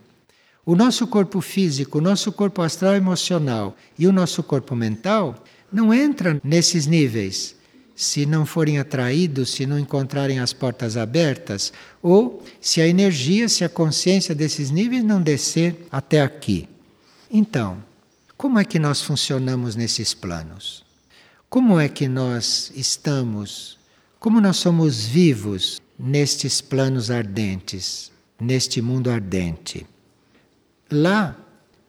[0.65, 5.93] O nosso corpo físico, o nosso corpo astral emocional e o nosso corpo mental não
[5.93, 7.55] entram nesses níveis
[7.95, 13.63] se não forem atraídos, se não encontrarem as portas abertas, ou se a energia, se
[13.63, 16.69] a consciência desses níveis não descer até aqui.
[17.29, 17.83] Então,
[18.37, 20.85] como é que nós funcionamos nesses planos?
[21.49, 23.79] Como é que nós estamos?
[24.19, 29.87] Como nós somos vivos nestes planos ardentes, neste mundo ardente?
[30.91, 31.35] Lá,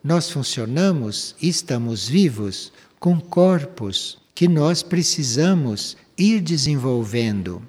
[0.03, 7.63] nós funcionamos e estamos vivos com corpos que nós precisamos ir desenvolvendo.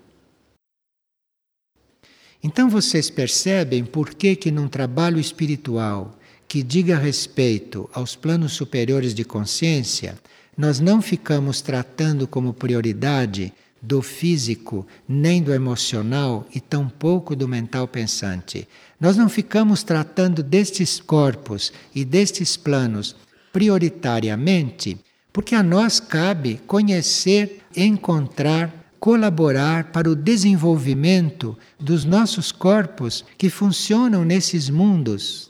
[2.41, 9.13] Então vocês percebem por que que num trabalho espiritual que diga respeito aos planos superiores
[9.13, 10.17] de consciência,
[10.57, 17.87] nós não ficamos tratando como prioridade do físico, nem do emocional e tampouco do mental
[17.87, 18.67] pensante.
[18.99, 23.15] Nós não ficamos tratando destes corpos e destes planos
[23.53, 24.97] prioritariamente
[25.31, 34.25] porque a nós cabe conhecer, encontrar, colaborar para o desenvolvimento dos nossos corpos que funcionam
[34.25, 35.49] nesses mundos.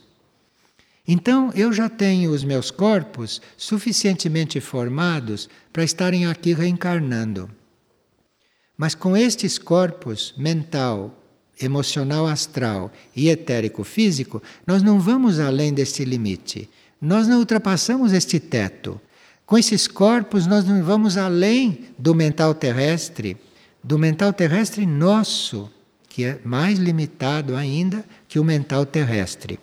[1.06, 7.50] Então, eu já tenho os meus corpos suficientemente formados para estarem aqui reencarnando.
[8.76, 11.20] Mas com estes corpos mental,
[11.60, 16.70] emocional, astral e etérico físico, nós não vamos além deste limite.
[17.00, 19.00] Nós não ultrapassamos este teto.
[19.50, 23.36] Com esses corpos, nós não vamos além do mental terrestre,
[23.82, 25.68] do mental terrestre nosso,
[26.08, 29.58] que é mais limitado ainda que o mental terrestre.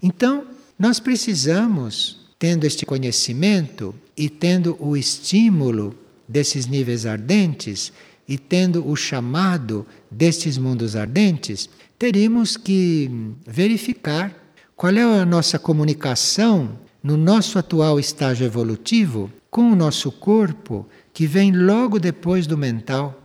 [0.00, 0.46] Então,
[0.78, 5.92] nós precisamos, tendo este conhecimento e tendo o estímulo
[6.28, 7.92] desses níveis ardentes
[8.28, 13.10] e tendo o chamado destes mundos ardentes, teríamos que
[13.44, 14.32] verificar
[14.76, 21.26] qual é a nossa comunicação no nosso atual estágio evolutivo com o nosso corpo que
[21.26, 23.18] vem logo depois do mental.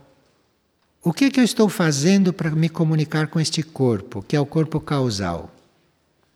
[1.02, 4.44] O que, que eu estou fazendo para me comunicar com este corpo, que é o
[4.44, 5.54] corpo causal?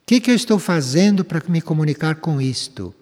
[0.02, 2.94] O que, que eu estou fazendo para me comunicar com isto?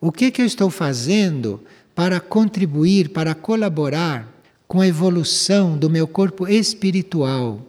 [0.00, 1.60] O que, que eu estou fazendo
[1.94, 4.26] para contribuir, para colaborar
[4.66, 7.60] com a evolução do meu corpo espiritual,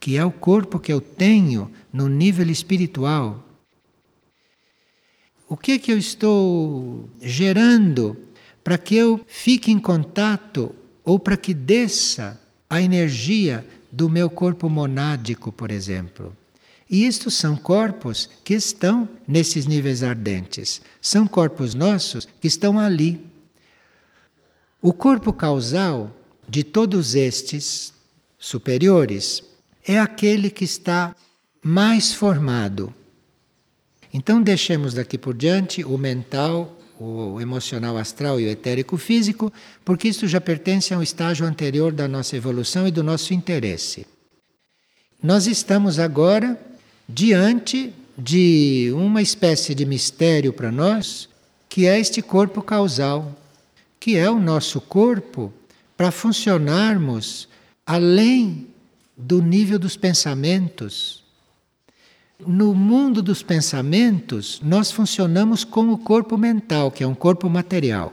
[0.00, 3.51] que é o corpo que eu tenho no nível espiritual?
[5.52, 8.16] O que, que eu estou gerando
[8.64, 13.62] para que eu fique em contato ou para que desça a energia
[13.92, 16.34] do meu corpo monádico, por exemplo?
[16.88, 20.80] E estes são corpos que estão nesses níveis ardentes.
[21.02, 23.22] São corpos nossos que estão ali.
[24.80, 26.10] O corpo causal
[26.48, 27.92] de todos estes
[28.38, 29.42] superiores
[29.86, 31.14] é aquele que está
[31.62, 32.94] mais formado
[34.12, 39.52] então deixemos daqui por diante o mental, o emocional astral e o etérico físico,
[39.84, 44.06] porque isso já pertence a um estágio anterior da nossa evolução e do nosso interesse.
[45.22, 46.60] Nós estamos agora
[47.08, 51.28] diante de uma espécie de mistério para nós,
[51.68, 53.34] que é este corpo causal,
[53.98, 55.52] que é o nosso corpo
[55.96, 57.48] para funcionarmos
[57.86, 58.66] além
[59.16, 61.21] do nível dos pensamentos.
[62.46, 68.12] No mundo dos pensamentos, nós funcionamos como o corpo mental, que é um corpo material.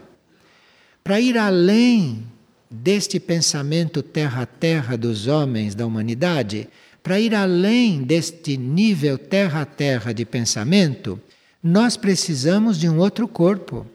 [1.03, 2.23] Para ir além
[2.69, 6.69] deste pensamento terra-terra dos homens da humanidade,
[7.01, 11.19] para ir além deste nível terra-terra de pensamento,
[11.63, 13.85] nós precisamos de um outro corpo,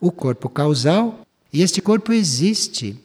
[0.00, 1.20] o corpo causal,
[1.52, 2.98] e este corpo existe.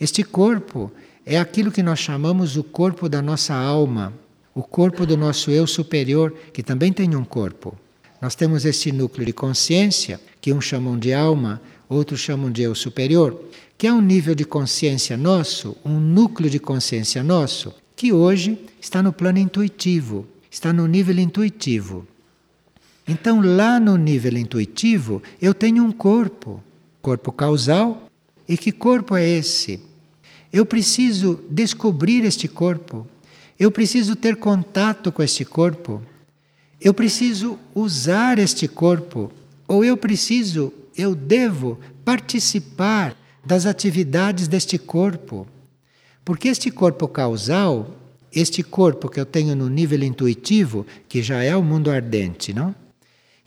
[0.00, 0.90] Este corpo
[1.26, 4.14] é aquilo que nós chamamos o corpo da nossa alma,
[4.58, 7.78] o corpo do nosso eu superior, que também tem um corpo.
[8.20, 12.74] Nós temos este núcleo de consciência, que uns chamam de alma, outros chamam de eu
[12.74, 13.40] superior,
[13.78, 19.00] que é um nível de consciência nosso, um núcleo de consciência nosso, que hoje está
[19.00, 22.04] no plano intuitivo, está no nível intuitivo.
[23.06, 26.60] Então, lá no nível intuitivo, eu tenho um corpo,
[27.00, 28.08] corpo causal.
[28.48, 29.78] E que corpo é esse?
[30.52, 33.06] Eu preciso descobrir este corpo.
[33.58, 36.00] Eu preciso ter contato com este corpo.
[36.80, 39.32] Eu preciso usar este corpo.
[39.66, 45.46] Ou eu preciso, eu devo participar das atividades deste corpo.
[46.24, 47.96] Porque este corpo causal,
[48.32, 52.74] este corpo que eu tenho no nível intuitivo, que já é o mundo ardente, não?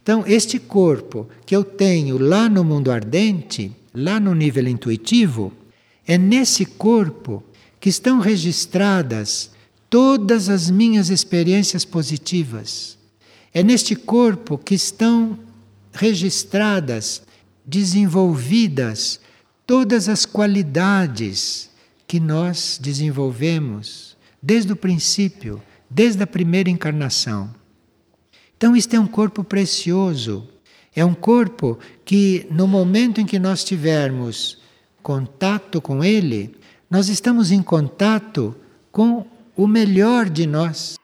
[0.04, 5.54] Então, este corpo que eu tenho lá no mundo ardente, lá no nível intuitivo,
[6.08, 7.44] é nesse corpo
[7.80, 9.52] que estão registradas
[9.92, 12.98] todas as minhas experiências positivas.
[13.54, 15.38] É neste corpo que estão
[15.92, 17.22] registradas,
[17.66, 19.20] desenvolvidas
[19.68, 21.70] todas as qualidades
[22.08, 27.54] que nós desenvolvemos desde o princípio, desde a primeira encarnação.
[28.56, 30.48] Então, isto é um corpo precioso.
[30.96, 34.58] É um corpo que, no momento em que nós tivermos
[35.04, 36.56] contato com ele,
[36.90, 38.56] nós estamos em contato
[38.90, 39.26] com
[39.56, 40.98] o melhor de nós.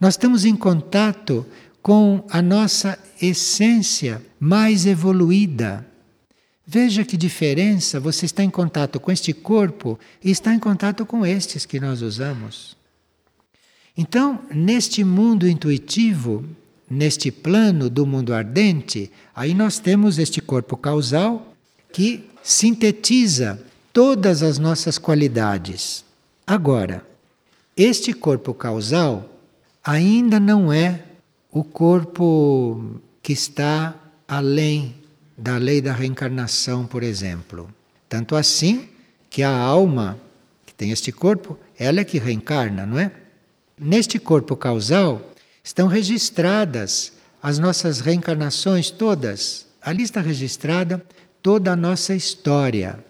[0.00, 1.46] Nós estamos em contato
[1.82, 5.86] com a nossa essência mais evoluída.
[6.66, 11.24] Veja que diferença você está em contato com este corpo e está em contato com
[11.24, 12.76] estes que nós usamos.
[13.96, 16.44] Então, neste mundo intuitivo,
[16.90, 21.54] neste plano do mundo ardente, aí nós temos este corpo causal
[21.92, 23.60] que sintetiza
[23.92, 26.04] todas as nossas qualidades.
[26.46, 27.06] Agora,
[27.76, 29.28] este corpo causal
[29.84, 31.02] ainda não é
[31.50, 33.94] o corpo que está
[34.26, 34.94] além
[35.36, 37.68] da lei da reencarnação, por exemplo.
[38.08, 38.88] Tanto assim
[39.28, 40.18] que a alma
[40.64, 43.12] que tem este corpo, ela é que reencarna, não é?
[43.78, 45.20] Neste corpo causal,
[45.66, 47.10] Estão registradas
[47.42, 49.66] as nossas reencarnações todas.
[49.82, 51.04] Ali está registrada
[51.42, 53.04] toda a nossa história.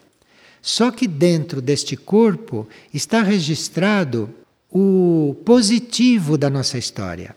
[0.59, 4.33] Só que dentro deste corpo está registrado
[4.69, 7.35] o positivo da nossa história.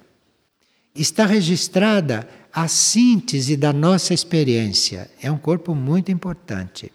[0.94, 5.10] Está registrada a síntese da nossa experiência.
[5.22, 6.92] É um corpo muito importante.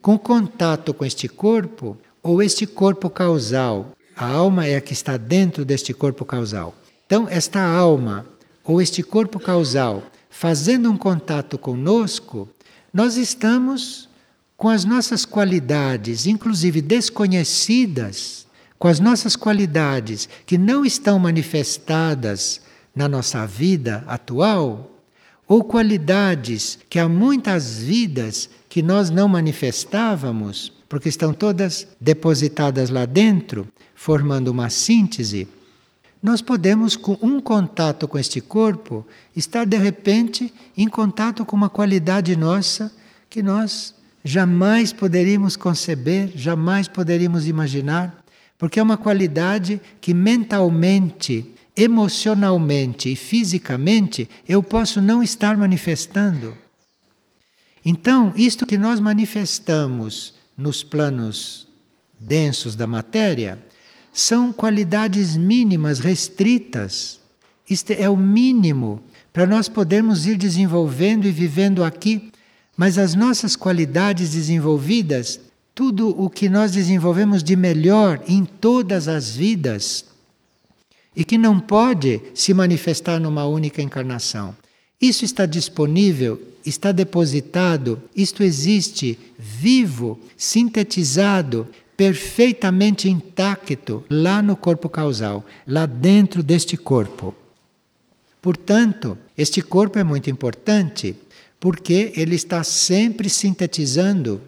[0.00, 5.16] Com contato com este corpo, ou este corpo causal, a alma é a que está
[5.16, 6.74] dentro deste corpo causal.
[7.06, 8.26] Então, esta alma
[8.62, 12.48] ou este corpo causal fazendo um contato conosco,
[12.92, 14.08] nós estamos
[14.56, 18.46] com as nossas qualidades, inclusive desconhecidas,
[18.78, 22.60] com as nossas qualidades que não estão manifestadas
[22.94, 24.90] na nossa vida atual,
[25.46, 33.06] ou qualidades que há muitas vidas que nós não manifestávamos, porque estão todas depositadas lá
[33.06, 35.48] dentro, formando uma síntese
[36.22, 41.70] nós podemos, com um contato com este corpo, estar de repente em contato com uma
[41.70, 42.92] qualidade nossa
[43.30, 48.17] que nós jamais poderíamos conceber, jamais poderíamos imaginar,
[48.58, 56.56] porque é uma qualidade que mentalmente, emocionalmente e fisicamente eu posso não estar manifestando.
[57.84, 61.68] Então, isto que nós manifestamos nos planos
[62.18, 63.58] densos da matéria,
[64.12, 67.20] são qualidades mínimas, restritas.
[67.70, 69.00] Isto é o mínimo
[69.32, 72.32] para nós podermos ir desenvolvendo e vivendo aqui.
[72.76, 75.40] Mas as nossas qualidades desenvolvidas,
[75.78, 80.04] tudo o que nós desenvolvemos de melhor em todas as vidas,
[81.14, 84.56] e que não pode se manifestar numa única encarnação.
[85.00, 95.46] Isso está disponível, está depositado, isto existe vivo, sintetizado perfeitamente intacto lá no corpo causal,
[95.64, 97.32] lá dentro deste corpo.
[98.42, 101.14] Portanto, este corpo é muito importante
[101.60, 104.40] porque ele está sempre sintetizando.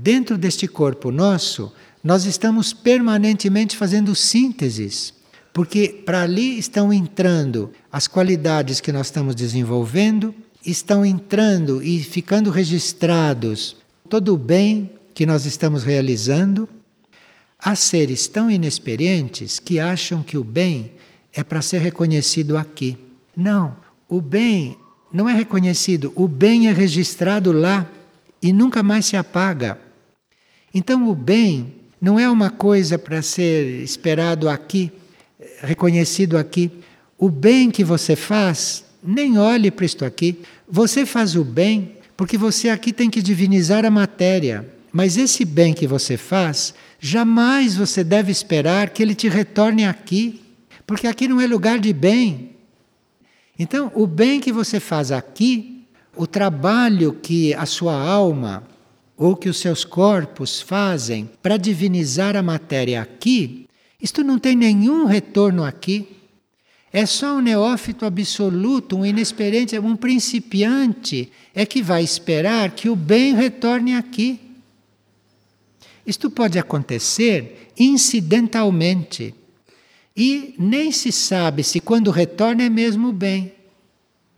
[0.00, 1.72] Dentro deste corpo nosso,
[2.02, 5.14] nós estamos permanentemente fazendo sínteses,
[5.52, 10.34] porque para ali estão entrando as qualidades que nós estamos desenvolvendo,
[10.66, 13.76] estão entrando e ficando registrados
[14.08, 16.68] todo o bem que nós estamos realizando.
[17.58, 20.92] Há seres tão inexperientes que acham que o bem
[21.32, 22.98] é para ser reconhecido aqui.
[23.36, 23.76] Não,
[24.08, 24.76] o bem
[25.12, 27.88] não é reconhecido, o bem é registrado lá
[28.44, 29.78] e nunca mais se apaga.
[30.74, 34.92] Então, o bem não é uma coisa para ser esperado aqui,
[35.62, 36.70] reconhecido aqui.
[37.16, 40.42] O bem que você faz, nem olhe para isto aqui.
[40.68, 44.68] Você faz o bem porque você aqui tem que divinizar a matéria.
[44.92, 50.42] Mas esse bem que você faz, jamais você deve esperar que ele te retorne aqui,
[50.86, 52.50] porque aqui não é lugar de bem.
[53.58, 55.73] Então, o bem que você faz aqui,
[56.16, 58.64] o trabalho que a sua alma
[59.16, 63.66] ou que os seus corpos fazem para divinizar a matéria aqui,
[64.00, 66.08] isto não tem nenhum retorno aqui.
[66.92, 72.94] É só um neófito absoluto, um inexperiente, um principiante, é que vai esperar que o
[72.94, 74.40] bem retorne aqui.
[76.06, 79.34] Isto pode acontecer incidentalmente.
[80.16, 83.53] E nem se sabe se quando retorna é mesmo o bem,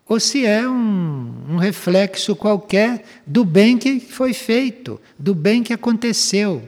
[0.09, 5.73] ou se é um, um, reflexo qualquer do bem que foi feito, do bem que
[5.73, 6.63] aconteceu.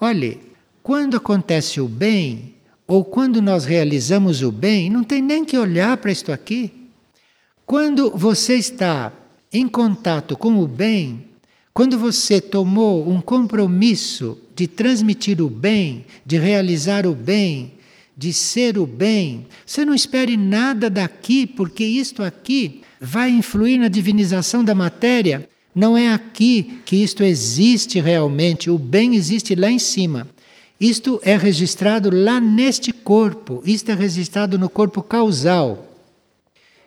[0.00, 0.40] Olhe,
[0.82, 2.54] quando acontece o bem,
[2.86, 6.72] ou quando nós realizamos o bem, não tem nem que olhar para isto aqui.
[7.66, 9.12] Quando você está
[9.52, 11.26] em contato com o bem,
[11.74, 17.72] quando você tomou um compromisso de transmitir o bem, de realizar o bem,
[18.20, 23.88] de ser o bem, você não espere nada daqui, porque isto aqui vai influir na
[23.88, 25.48] divinização da matéria.
[25.74, 30.28] Não é aqui que isto existe realmente, o bem existe lá em cima.
[30.78, 35.88] Isto é registrado lá neste corpo, isto é registrado no corpo causal.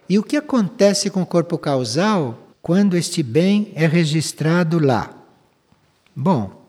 [0.08, 5.12] E o que acontece com o corpo causal quando este bem é registrado lá?
[6.16, 6.64] Bom,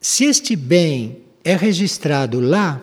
[0.00, 2.80] se este bem é registrado lá,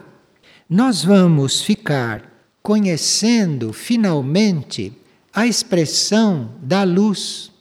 [0.73, 4.91] nós vamos ficar conhecendo finalmente
[5.31, 7.51] a expressão da luz,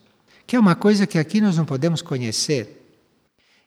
[0.47, 2.83] que é uma coisa que aqui nós não podemos conhecer.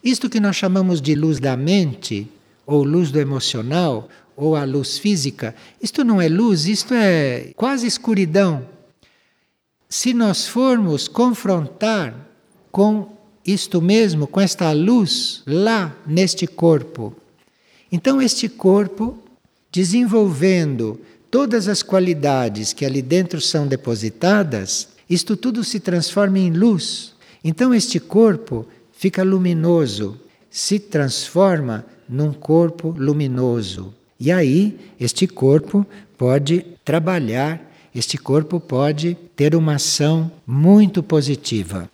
[0.02, 2.28] Isto que nós chamamos de luz da mente,
[2.66, 7.86] ou luz do emocional, ou a luz física, isto não é luz, isto é quase
[7.86, 8.66] escuridão.
[9.88, 12.16] Se nós formos confrontar
[12.72, 13.16] com
[13.46, 17.14] isto mesmo, com esta luz lá neste corpo,
[17.92, 19.22] então este corpo
[19.76, 20.98] desenvolvendo
[21.30, 27.12] todas as qualidades que ali dentro são depositadas, isto tudo se transforma em luz.
[27.44, 30.18] Então este corpo fica luminoso,
[30.48, 33.92] se transforma num corpo luminoso.
[34.18, 37.60] E aí este corpo pode trabalhar,
[37.94, 41.90] este corpo pode ter uma ação muito positiva.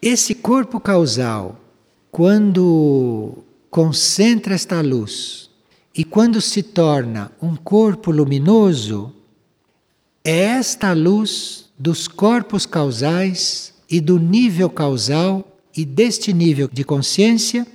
[0.00, 1.60] Esse corpo causal,
[2.10, 5.49] quando concentra esta luz
[5.94, 9.12] e quando se torna um corpo luminoso,
[10.24, 17.66] é esta luz dos corpos causais e do nível causal e deste nível de consciência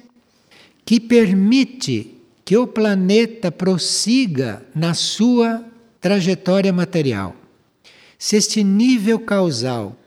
[0.86, 5.66] que permite que o planeta prossiga na sua
[6.00, 7.36] trajetória material.
[8.18, 9.98] Se este nível causal,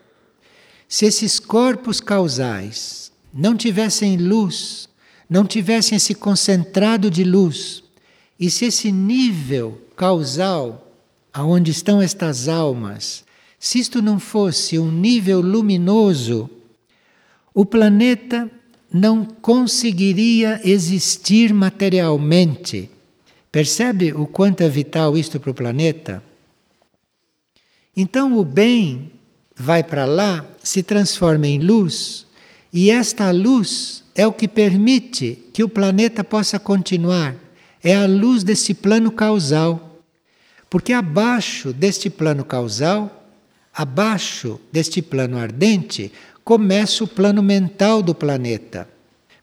[0.89, 4.89] se esses corpos causais não tivessem luz,
[5.29, 7.83] não tivessem esse concentrado de luz,
[8.39, 10.93] e se esse nível causal,
[11.33, 13.25] aonde estão estas almas,
[13.59, 16.49] se isto não fosse um nível luminoso,
[17.53, 18.49] o planeta
[18.93, 22.89] não conseguiria existir materialmente.
[23.51, 26.23] Percebe o quanto é vital isto para o planeta?
[27.97, 29.11] Então o bem
[29.57, 32.25] vai para lá, se transforma em luz,
[32.73, 37.35] e esta luz é o que permite que o planeta possa continuar
[37.89, 40.03] é a luz desse plano causal.
[40.69, 43.31] Porque abaixo deste plano causal,
[43.73, 46.13] abaixo deste plano ardente,
[46.45, 48.87] começa o plano mental do planeta,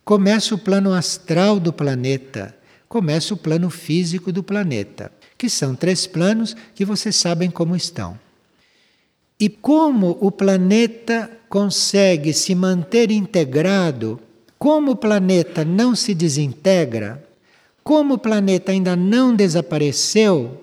[0.03, 2.55] começa o plano astral do planeta,
[2.87, 8.15] começa o plano físico do planeta, que são três planos que vocês sabem como estão.
[9.39, 14.19] E como o planeta consegue se manter integrado,
[14.59, 17.24] como o planeta não se desintegra,
[17.85, 20.59] como o planeta ainda não desapareceu,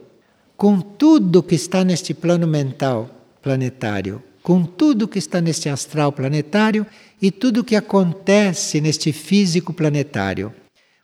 [0.57, 3.09] com tudo que está neste plano mental
[3.41, 6.85] planetário, com tudo que está neste astral planetário
[7.21, 10.53] e tudo que acontece neste físico planetário.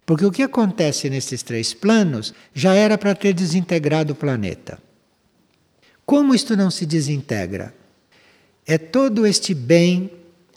[0.05, 4.83] Porque o que acontece nesses três planos já era para ter desintegrado o planeta.
[6.05, 7.73] Como isto não se desintegra?
[8.67, 10.11] É todo este bem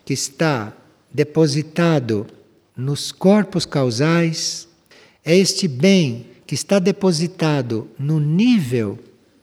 [0.04, 0.74] que está
[1.14, 2.26] depositado
[2.76, 4.68] nos corpos causais,
[5.24, 8.98] é este bem que está depositado no nível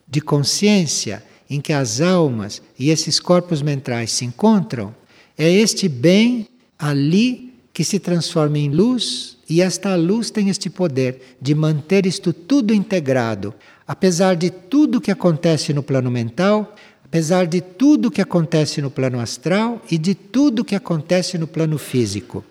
[0.06, 4.94] de consciência em que as almas e esses corpos mentais se encontram,
[5.36, 6.46] é este bem
[6.78, 12.32] ali que se transforma em luz e esta luz tem este poder de manter isto
[12.32, 13.54] tudo integrado,
[13.86, 16.74] apesar de tudo que acontece no plano mental,
[17.04, 21.78] apesar de tudo que acontece no plano astral e de tudo que acontece no plano
[21.78, 22.44] físico.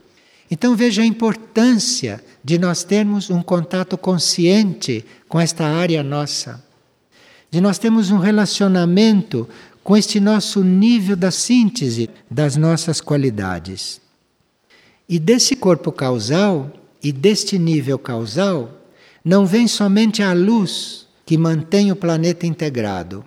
[0.49, 6.63] Então veja a importância de nós termos um contato consciente com esta área nossa,
[7.51, 9.47] de nós termos um relacionamento
[9.83, 14.01] com este nosso nível da síntese das nossas qualidades.
[15.07, 16.71] E desse corpo causal
[17.01, 18.81] e deste nível causal
[19.23, 23.25] não vem somente a luz que mantém o planeta integrado,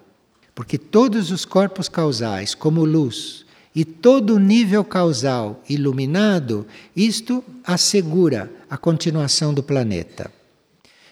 [0.55, 3.45] porque todos os corpos causais, como luz,
[3.75, 10.31] e todo nível causal iluminado, isto assegura a continuação do planeta.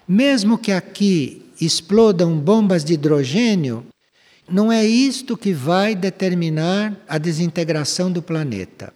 [0.07, 3.87] Mesmo que aqui explodam bombas de hidrogênio,
[4.51, 8.93] não é isto que vai determinar a desintegração do planeta.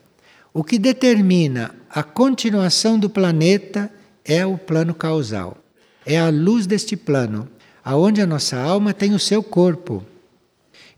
[0.54, 3.90] O que determina a continuação do planeta
[4.24, 5.58] é o plano causal.
[6.04, 7.48] É a luz deste plano,
[7.84, 10.04] aonde a nossa alma tem o seu corpo.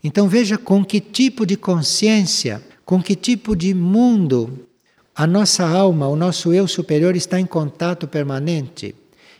[0.03, 4.67] Então veja com que tipo de consciência, com que tipo de mundo
[5.15, 8.93] a nossa alma, o nosso eu superior está em contato permanente.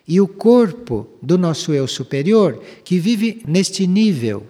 [0.07, 4.45] E o corpo do nosso eu superior, que vive neste nível,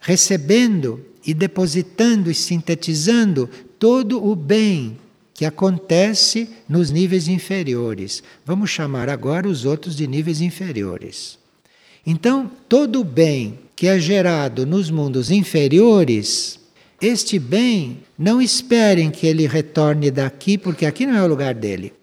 [0.00, 4.96] recebendo e depositando e sintetizando todo o bem
[5.34, 8.22] que acontece nos níveis inferiores.
[8.44, 11.39] Vamos chamar agora os outros de níveis inferiores.
[12.06, 16.60] Então, todo bem que é gerado nos mundos inferiores,
[17.00, 21.94] este bem, não esperem que ele retorne daqui, porque aqui não é o lugar dele.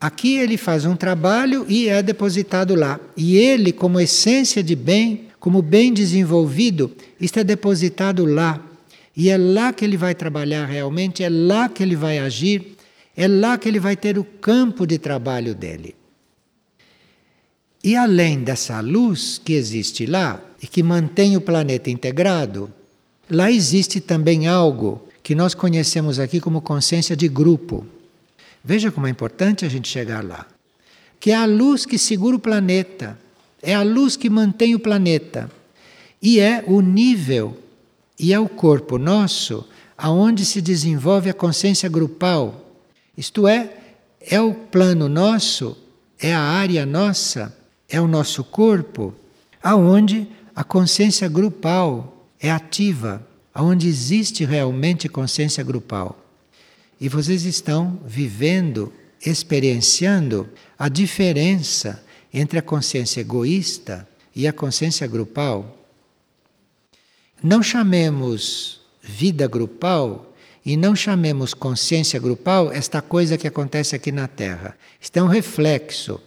[0.00, 2.98] Aqui ele faz um trabalho e é depositado lá.
[3.16, 8.64] E ele, como essência de bem, como bem desenvolvido, está depositado lá.
[9.16, 12.76] E é lá que ele vai trabalhar realmente, é lá que ele vai agir,
[13.16, 15.94] é lá que ele vai ter o campo de trabalho dele.
[17.82, 22.70] E além dessa luz que existe lá e que mantém o planeta integrado,
[23.30, 27.86] lá existe também algo que nós conhecemos aqui como consciência de grupo.
[28.62, 30.46] Veja como é importante a gente chegar lá.
[31.18, 33.18] Que é a luz que segura o planeta,
[33.62, 35.50] é a luz que mantém o planeta.
[36.20, 37.56] E é o nível,
[38.18, 39.66] e é o corpo nosso,
[39.96, 42.74] aonde se desenvolve a consciência grupal.
[43.16, 43.72] Isto é,
[44.20, 45.76] é o plano nosso,
[46.18, 47.58] é a área nossa
[47.90, 49.12] é o nosso corpo,
[49.62, 56.16] aonde a consciência grupal é ativa, aonde existe realmente consciência grupal.
[57.00, 58.92] E vocês estão vivendo,
[59.24, 65.76] experienciando a diferença entre a consciência egoísta e a consciência grupal.
[67.42, 70.32] Não chamemos vida grupal
[70.64, 74.76] e não chamemos consciência grupal esta coisa que acontece aqui na Terra.
[75.00, 76.20] Isto é um reflexo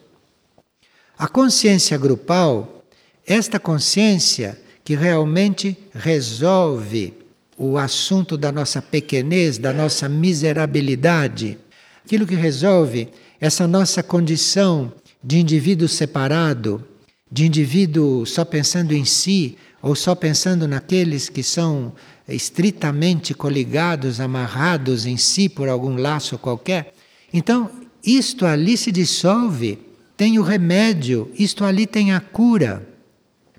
[1.24, 2.84] a consciência grupal,
[3.26, 7.14] esta consciência que realmente resolve
[7.58, 11.58] o assunto da nossa pequenez, da nossa miserabilidade,
[12.04, 13.08] aquilo que resolve
[13.40, 14.92] essa nossa condição
[15.24, 16.86] de indivíduo separado,
[17.32, 21.94] de indivíduo só pensando em si, ou só pensando naqueles que são
[22.28, 26.94] estritamente coligados, amarrados em si por algum laço qualquer.
[27.32, 27.72] Então,
[28.04, 29.93] isto ali se dissolve
[30.24, 32.88] tem o remédio, isto ali tem a cura.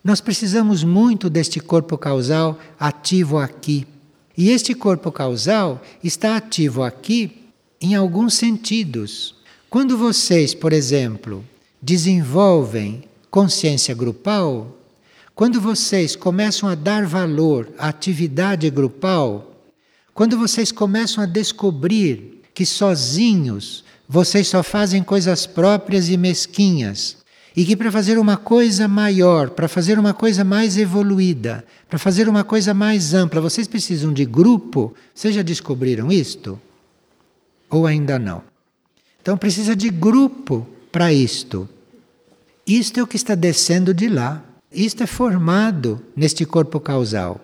[0.03, 3.87] Nós precisamos muito deste corpo causal ativo aqui.
[4.35, 9.35] E este corpo causal está ativo aqui em alguns sentidos.
[9.69, 11.45] Quando vocês, por exemplo,
[11.83, 14.75] desenvolvem consciência grupal,
[15.35, 19.55] quando vocês começam a dar valor à atividade grupal,
[20.15, 27.17] quando vocês começam a descobrir que sozinhos vocês só fazem coisas próprias e mesquinhas.
[27.57, 32.29] E que para fazer uma coisa maior, para fazer uma coisa mais evoluída, para fazer
[32.29, 34.93] uma coisa mais ampla, vocês precisam de grupo.
[35.15, 36.61] Vocês já descobriram isto?
[37.71, 38.43] Ou ainda não?
[39.23, 41.69] Então precisa de grupo para isto.
[42.67, 44.43] Isto é o que está descendo de lá.
[44.73, 47.41] isto é formado neste corpo causal.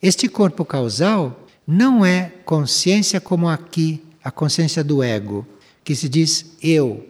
[0.00, 5.46] Este corpo causal não é consciência como aqui, a consciência do ego,
[5.84, 7.06] que se diz eu.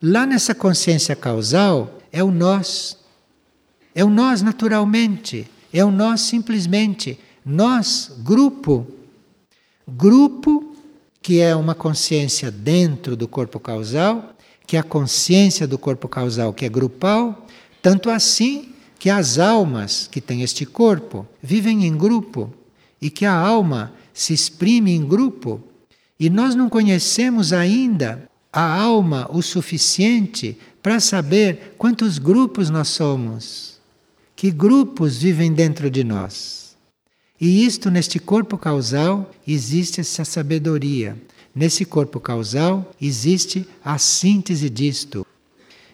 [0.00, 2.96] Lá nessa consciência causal é o nós.
[3.94, 7.18] É o nós naturalmente, é o nós simplesmente.
[7.44, 8.86] Nós, grupo.
[9.86, 10.72] Grupo
[11.22, 14.34] que é uma consciência dentro do corpo causal,
[14.66, 17.46] que é a consciência do corpo causal que é grupal,
[17.80, 22.52] tanto assim que as almas que têm este corpo vivem em grupo
[23.00, 25.60] e que a alma se exprime em grupo.
[26.22, 33.80] E nós não conhecemos ainda a alma o suficiente para saber quantos grupos nós somos,
[34.36, 36.76] que grupos vivem dentro de nós.
[37.40, 41.20] E isto, neste corpo causal, existe essa sabedoria.
[41.52, 45.26] Nesse corpo causal existe a síntese disto.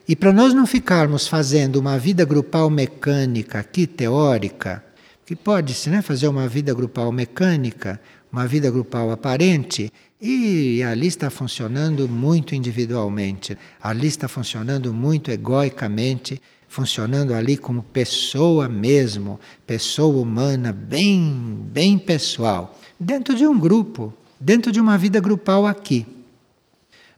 [0.07, 4.85] E para nós não ficarmos fazendo uma vida grupal mecânica aqui, teórica,
[5.25, 7.99] que pode-se né, fazer uma vida grupal mecânica,
[8.31, 9.91] uma vida grupal aparente,
[10.21, 18.69] e ali está funcionando muito individualmente, ali está funcionando muito egoicamente, funcionando ali como pessoa
[18.69, 25.67] mesmo, pessoa humana, bem, bem pessoal, dentro de um grupo, dentro de uma vida grupal
[25.67, 26.05] aqui.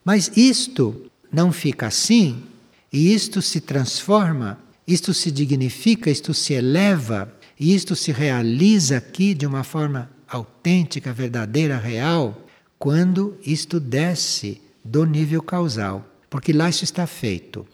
[0.05, 2.42] Mas isto não fica assim,
[2.92, 9.32] e isto se transforma, isto se dignifica, isto se eleva, e isto se realiza aqui
[9.34, 12.46] de uma forma autêntica, verdadeira, real,
[12.81, 17.66] quando isto desce do nível causal, porque lá isso está feito.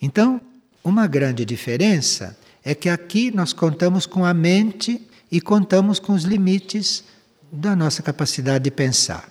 [0.00, 0.38] Então,
[0.84, 5.00] uma grande diferença é que aqui nós contamos com a mente
[5.32, 7.02] e contamos com os limites
[7.50, 9.26] da nossa capacidade de pensar.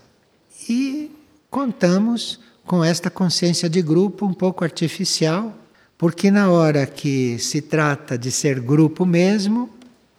[0.67, 1.11] E
[1.51, 5.55] contamos com esta consciência de grupo um pouco artificial,
[5.99, 9.69] porque na hora que se trata de ser grupo mesmo,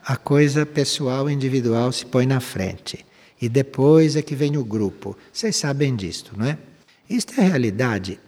[0.04, 3.04] a coisa pessoal, individual se põe na frente.
[3.40, 5.16] E depois é que vem o grupo.
[5.32, 6.58] Vocês sabem disto, não é?
[7.08, 8.18] Isto é a realidade.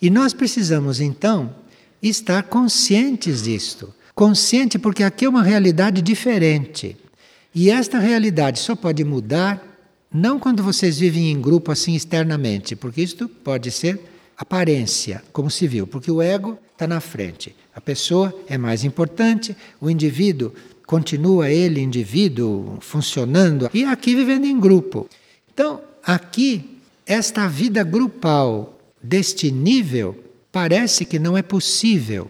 [0.00, 1.54] E nós precisamos então
[2.02, 3.94] estar conscientes disto.
[4.14, 6.96] Consciente porque aqui é uma realidade diferente.
[7.54, 9.66] E esta realidade só pode mudar
[10.12, 14.00] não quando vocês vivem em grupo assim externamente, porque isto pode ser
[14.36, 17.54] aparência, como se viu, porque o ego está na frente.
[17.74, 20.52] A pessoa é mais importante, o indivíduo
[20.90, 25.08] continua ele, indivíduo, funcionando, e aqui vivendo em grupo.
[25.54, 30.18] Então, aqui, esta vida grupal deste nível
[30.50, 32.28] parece que não é possível.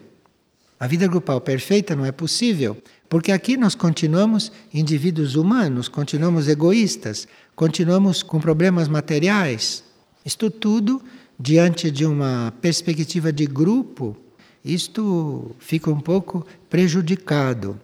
[0.79, 2.77] A vida grupal perfeita não é possível,
[3.09, 9.83] porque aqui nós continuamos indivíduos humanos, continuamos egoístas, continuamos com problemas materiais.
[10.23, 11.03] Isto tudo,
[11.39, 14.15] diante de uma perspectiva de grupo,
[14.63, 17.81] isto fica um pouco prejudicado.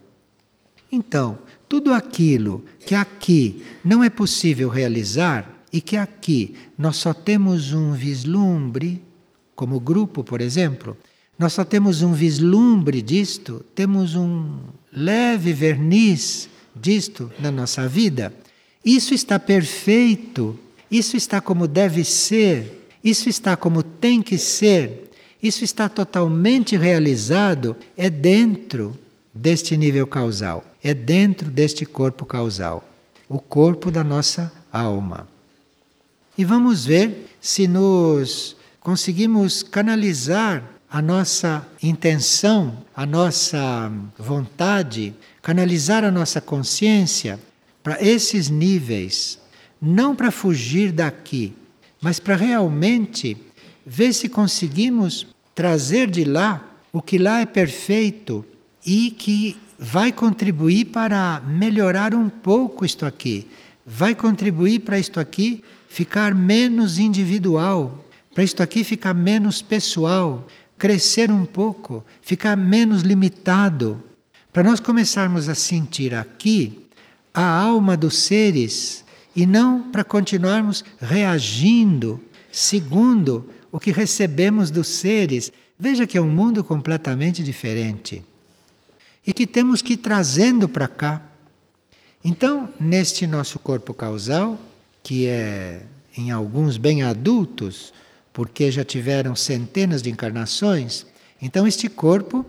[0.90, 7.72] Então, tudo aquilo que aqui não é possível realizar e que aqui nós só temos
[7.72, 9.02] um vislumbre,
[9.54, 10.96] como grupo, por exemplo,
[11.38, 14.58] nós só temos um vislumbre disto, temos um
[14.92, 18.32] leve verniz disto na nossa vida.
[18.84, 20.58] Isso está perfeito,
[20.90, 25.10] isso está como deve ser, isso está como tem que ser,
[25.42, 28.96] isso está totalmente realizado, é dentro
[29.36, 32.82] deste nível causal, é dentro deste corpo causal,
[33.28, 35.28] o corpo da nossa alma.
[36.38, 46.10] E vamos ver se nos conseguimos canalizar a nossa intenção, a nossa vontade, canalizar a
[46.10, 47.38] nossa consciência
[47.82, 49.38] para esses níveis,
[49.80, 51.52] não para fugir daqui,
[52.00, 53.36] mas para realmente
[53.84, 58.44] ver se conseguimos trazer de lá o que lá é perfeito
[58.86, 63.48] e que vai contribuir para melhorar um pouco isto aqui,
[63.84, 70.46] vai contribuir para isto aqui ficar menos individual, para isto aqui ficar menos pessoal,
[70.78, 74.02] crescer um pouco, ficar menos limitado,
[74.52, 76.86] para nós começarmos a sentir aqui
[77.34, 82.20] a alma dos seres e não para continuarmos reagindo
[82.50, 85.52] segundo o que recebemos dos seres.
[85.78, 88.24] Veja que é um mundo completamente diferente
[89.26, 91.22] e que temos que ir trazendo para cá.
[92.24, 94.58] Então, neste nosso corpo causal,
[95.02, 95.82] que é
[96.16, 97.92] em alguns bem adultos,
[98.32, 101.06] porque já tiveram centenas de encarnações,
[101.40, 102.44] então este corpo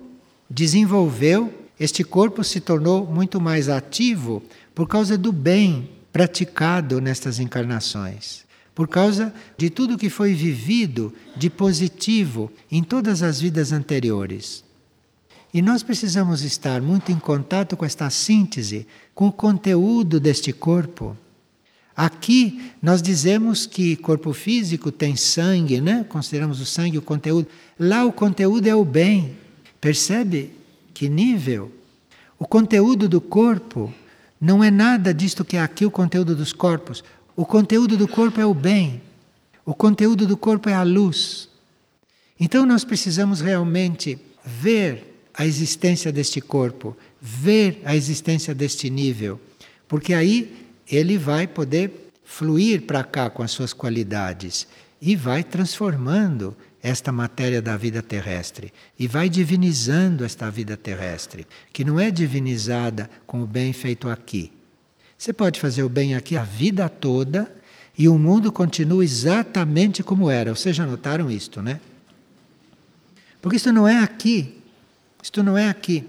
[0.49, 4.41] desenvolveu, este corpo se tornou muito mais ativo
[4.73, 11.49] por causa do bem praticado nestas encarnações, por causa de tudo que foi vivido de
[11.49, 14.66] positivo em todas as vidas anteriores.
[15.57, 18.85] E nós precisamos estar muito em contato com esta síntese,
[19.15, 21.17] com o conteúdo deste corpo.
[21.95, 26.05] Aqui nós dizemos que corpo físico tem sangue, né?
[26.07, 27.47] Consideramos o sangue o conteúdo.
[27.79, 29.35] Lá o conteúdo é o bem.
[29.81, 30.53] Percebe
[30.93, 31.71] que nível?
[32.37, 33.91] O conteúdo do corpo
[34.39, 37.03] não é nada disto que é aqui o conteúdo dos corpos.
[37.35, 39.01] O conteúdo do corpo é o bem.
[39.65, 41.49] O conteúdo do corpo é a luz.
[42.39, 49.39] Então nós precisamos realmente ver a existência deste corpo, ver a existência deste nível,
[49.87, 54.67] porque aí ele vai poder fluir para cá com as suas qualidades
[54.99, 61.85] e vai transformando esta matéria da vida terrestre e vai divinizando esta vida terrestre, que
[61.85, 64.51] não é divinizada com o bem feito aqui.
[65.17, 67.51] Você pode fazer o bem aqui a vida toda
[67.97, 70.55] e o mundo continua exatamente como era.
[70.55, 71.79] Vocês já notaram isto, né?
[73.41, 74.56] Porque isto não é aqui.
[75.21, 76.03] Isto não é aqui.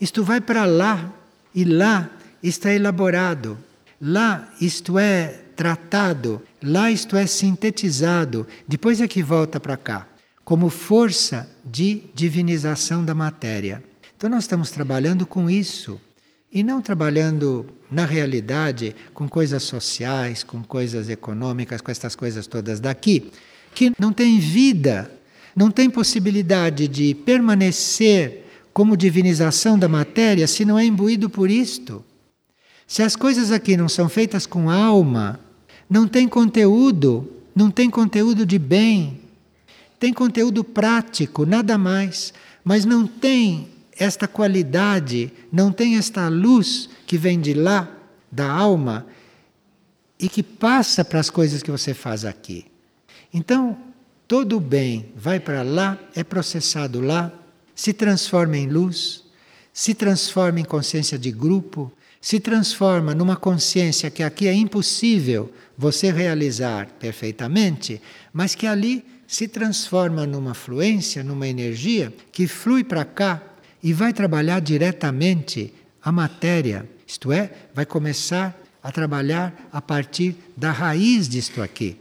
[0.00, 1.12] Isto vai para lá
[1.54, 2.10] e lá
[2.42, 3.58] está elaborado.
[4.00, 10.08] Lá isto é tratado, lá isto é sintetizado, depois é que volta para cá,
[10.42, 13.84] como força de divinização da matéria.
[14.16, 16.00] Então nós estamos trabalhando com isso
[16.50, 22.80] e não trabalhando na realidade com coisas sociais, com coisas econômicas, com essas coisas todas
[22.80, 23.30] daqui,
[23.74, 25.10] que não tem vida,
[25.54, 32.04] não tem possibilidade de permanecer como divinização da matéria se não é imbuído por isto.
[32.86, 35.38] Se as coisas aqui não são feitas com alma,
[35.88, 39.20] não tem conteúdo, não tem conteúdo de bem,
[39.98, 42.32] tem conteúdo prático, nada mais,
[42.64, 43.68] mas não tem
[43.98, 47.88] esta qualidade, não tem esta luz que vem de lá,
[48.32, 49.06] da alma,
[50.18, 52.66] e que passa para as coisas que você faz aqui.
[53.32, 53.76] Então,
[54.26, 57.32] todo o bem vai para lá, é processado lá,
[57.80, 59.24] se transforma em luz,
[59.72, 66.12] se transforma em consciência de grupo, se transforma numa consciência que aqui é impossível você
[66.12, 67.98] realizar perfeitamente,
[68.34, 73.42] mas que ali se transforma numa fluência, numa energia que flui para cá
[73.82, 75.72] e vai trabalhar diretamente
[76.02, 81.96] a matéria, isto é, vai começar a trabalhar a partir da raiz disto aqui.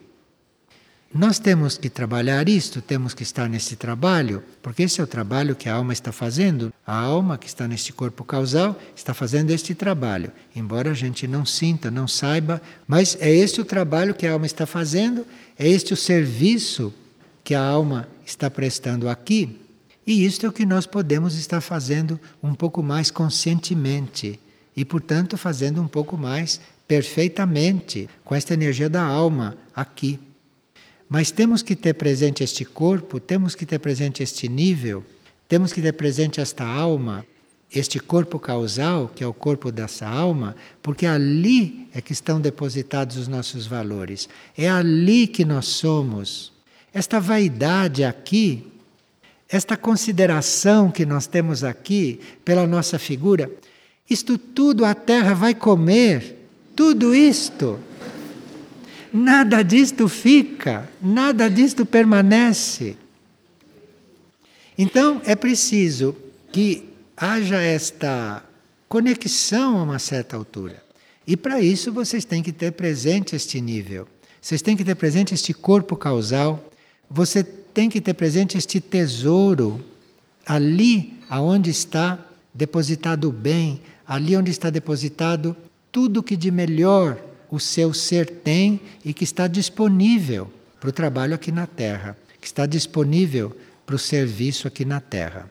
[1.11, 5.55] Nós temos que trabalhar isto, temos que estar nesse trabalho, porque esse é o trabalho
[5.55, 6.71] que a alma está fazendo.
[6.85, 11.43] A alma que está neste corpo causal está fazendo este trabalho, embora a gente não
[11.47, 15.25] sinta, não saiba, mas é este o trabalho que a alma está fazendo,
[15.57, 16.93] é este o serviço
[17.43, 19.59] que a alma está prestando aqui.
[20.05, 24.39] E isto é o que nós podemos estar fazendo um pouco mais conscientemente
[24.77, 30.19] e, portanto, fazendo um pouco mais perfeitamente com esta energia da alma aqui.
[31.09, 35.03] Mas temos que ter presente este corpo, temos que ter presente este nível,
[35.47, 37.25] temos que ter presente esta alma,
[37.73, 43.17] este corpo causal, que é o corpo dessa alma, porque ali é que estão depositados
[43.17, 44.29] os nossos valores.
[44.55, 46.53] É ali que nós somos.
[46.93, 48.67] Esta vaidade aqui,
[49.47, 53.51] esta consideração que nós temos aqui pela nossa figura,
[54.07, 56.37] isto tudo a terra vai comer,
[56.75, 57.79] tudo isto
[59.11, 62.95] Nada disto fica, nada disto permanece.
[64.77, 66.15] Então é preciso
[66.51, 66.87] que
[67.17, 68.43] haja esta
[68.87, 70.81] conexão a uma certa altura.
[71.27, 74.07] E para isso vocês têm que ter presente este nível.
[74.41, 76.71] Vocês têm que ter presente este corpo causal.
[77.09, 79.83] Você tem que ter presente este tesouro
[80.45, 82.17] ali aonde está
[82.53, 85.55] depositado o bem, ali onde está depositado
[85.91, 91.35] tudo que de melhor o seu ser tem e que está disponível para o trabalho
[91.35, 95.49] aqui na Terra, que está disponível para o serviço aqui na Terra.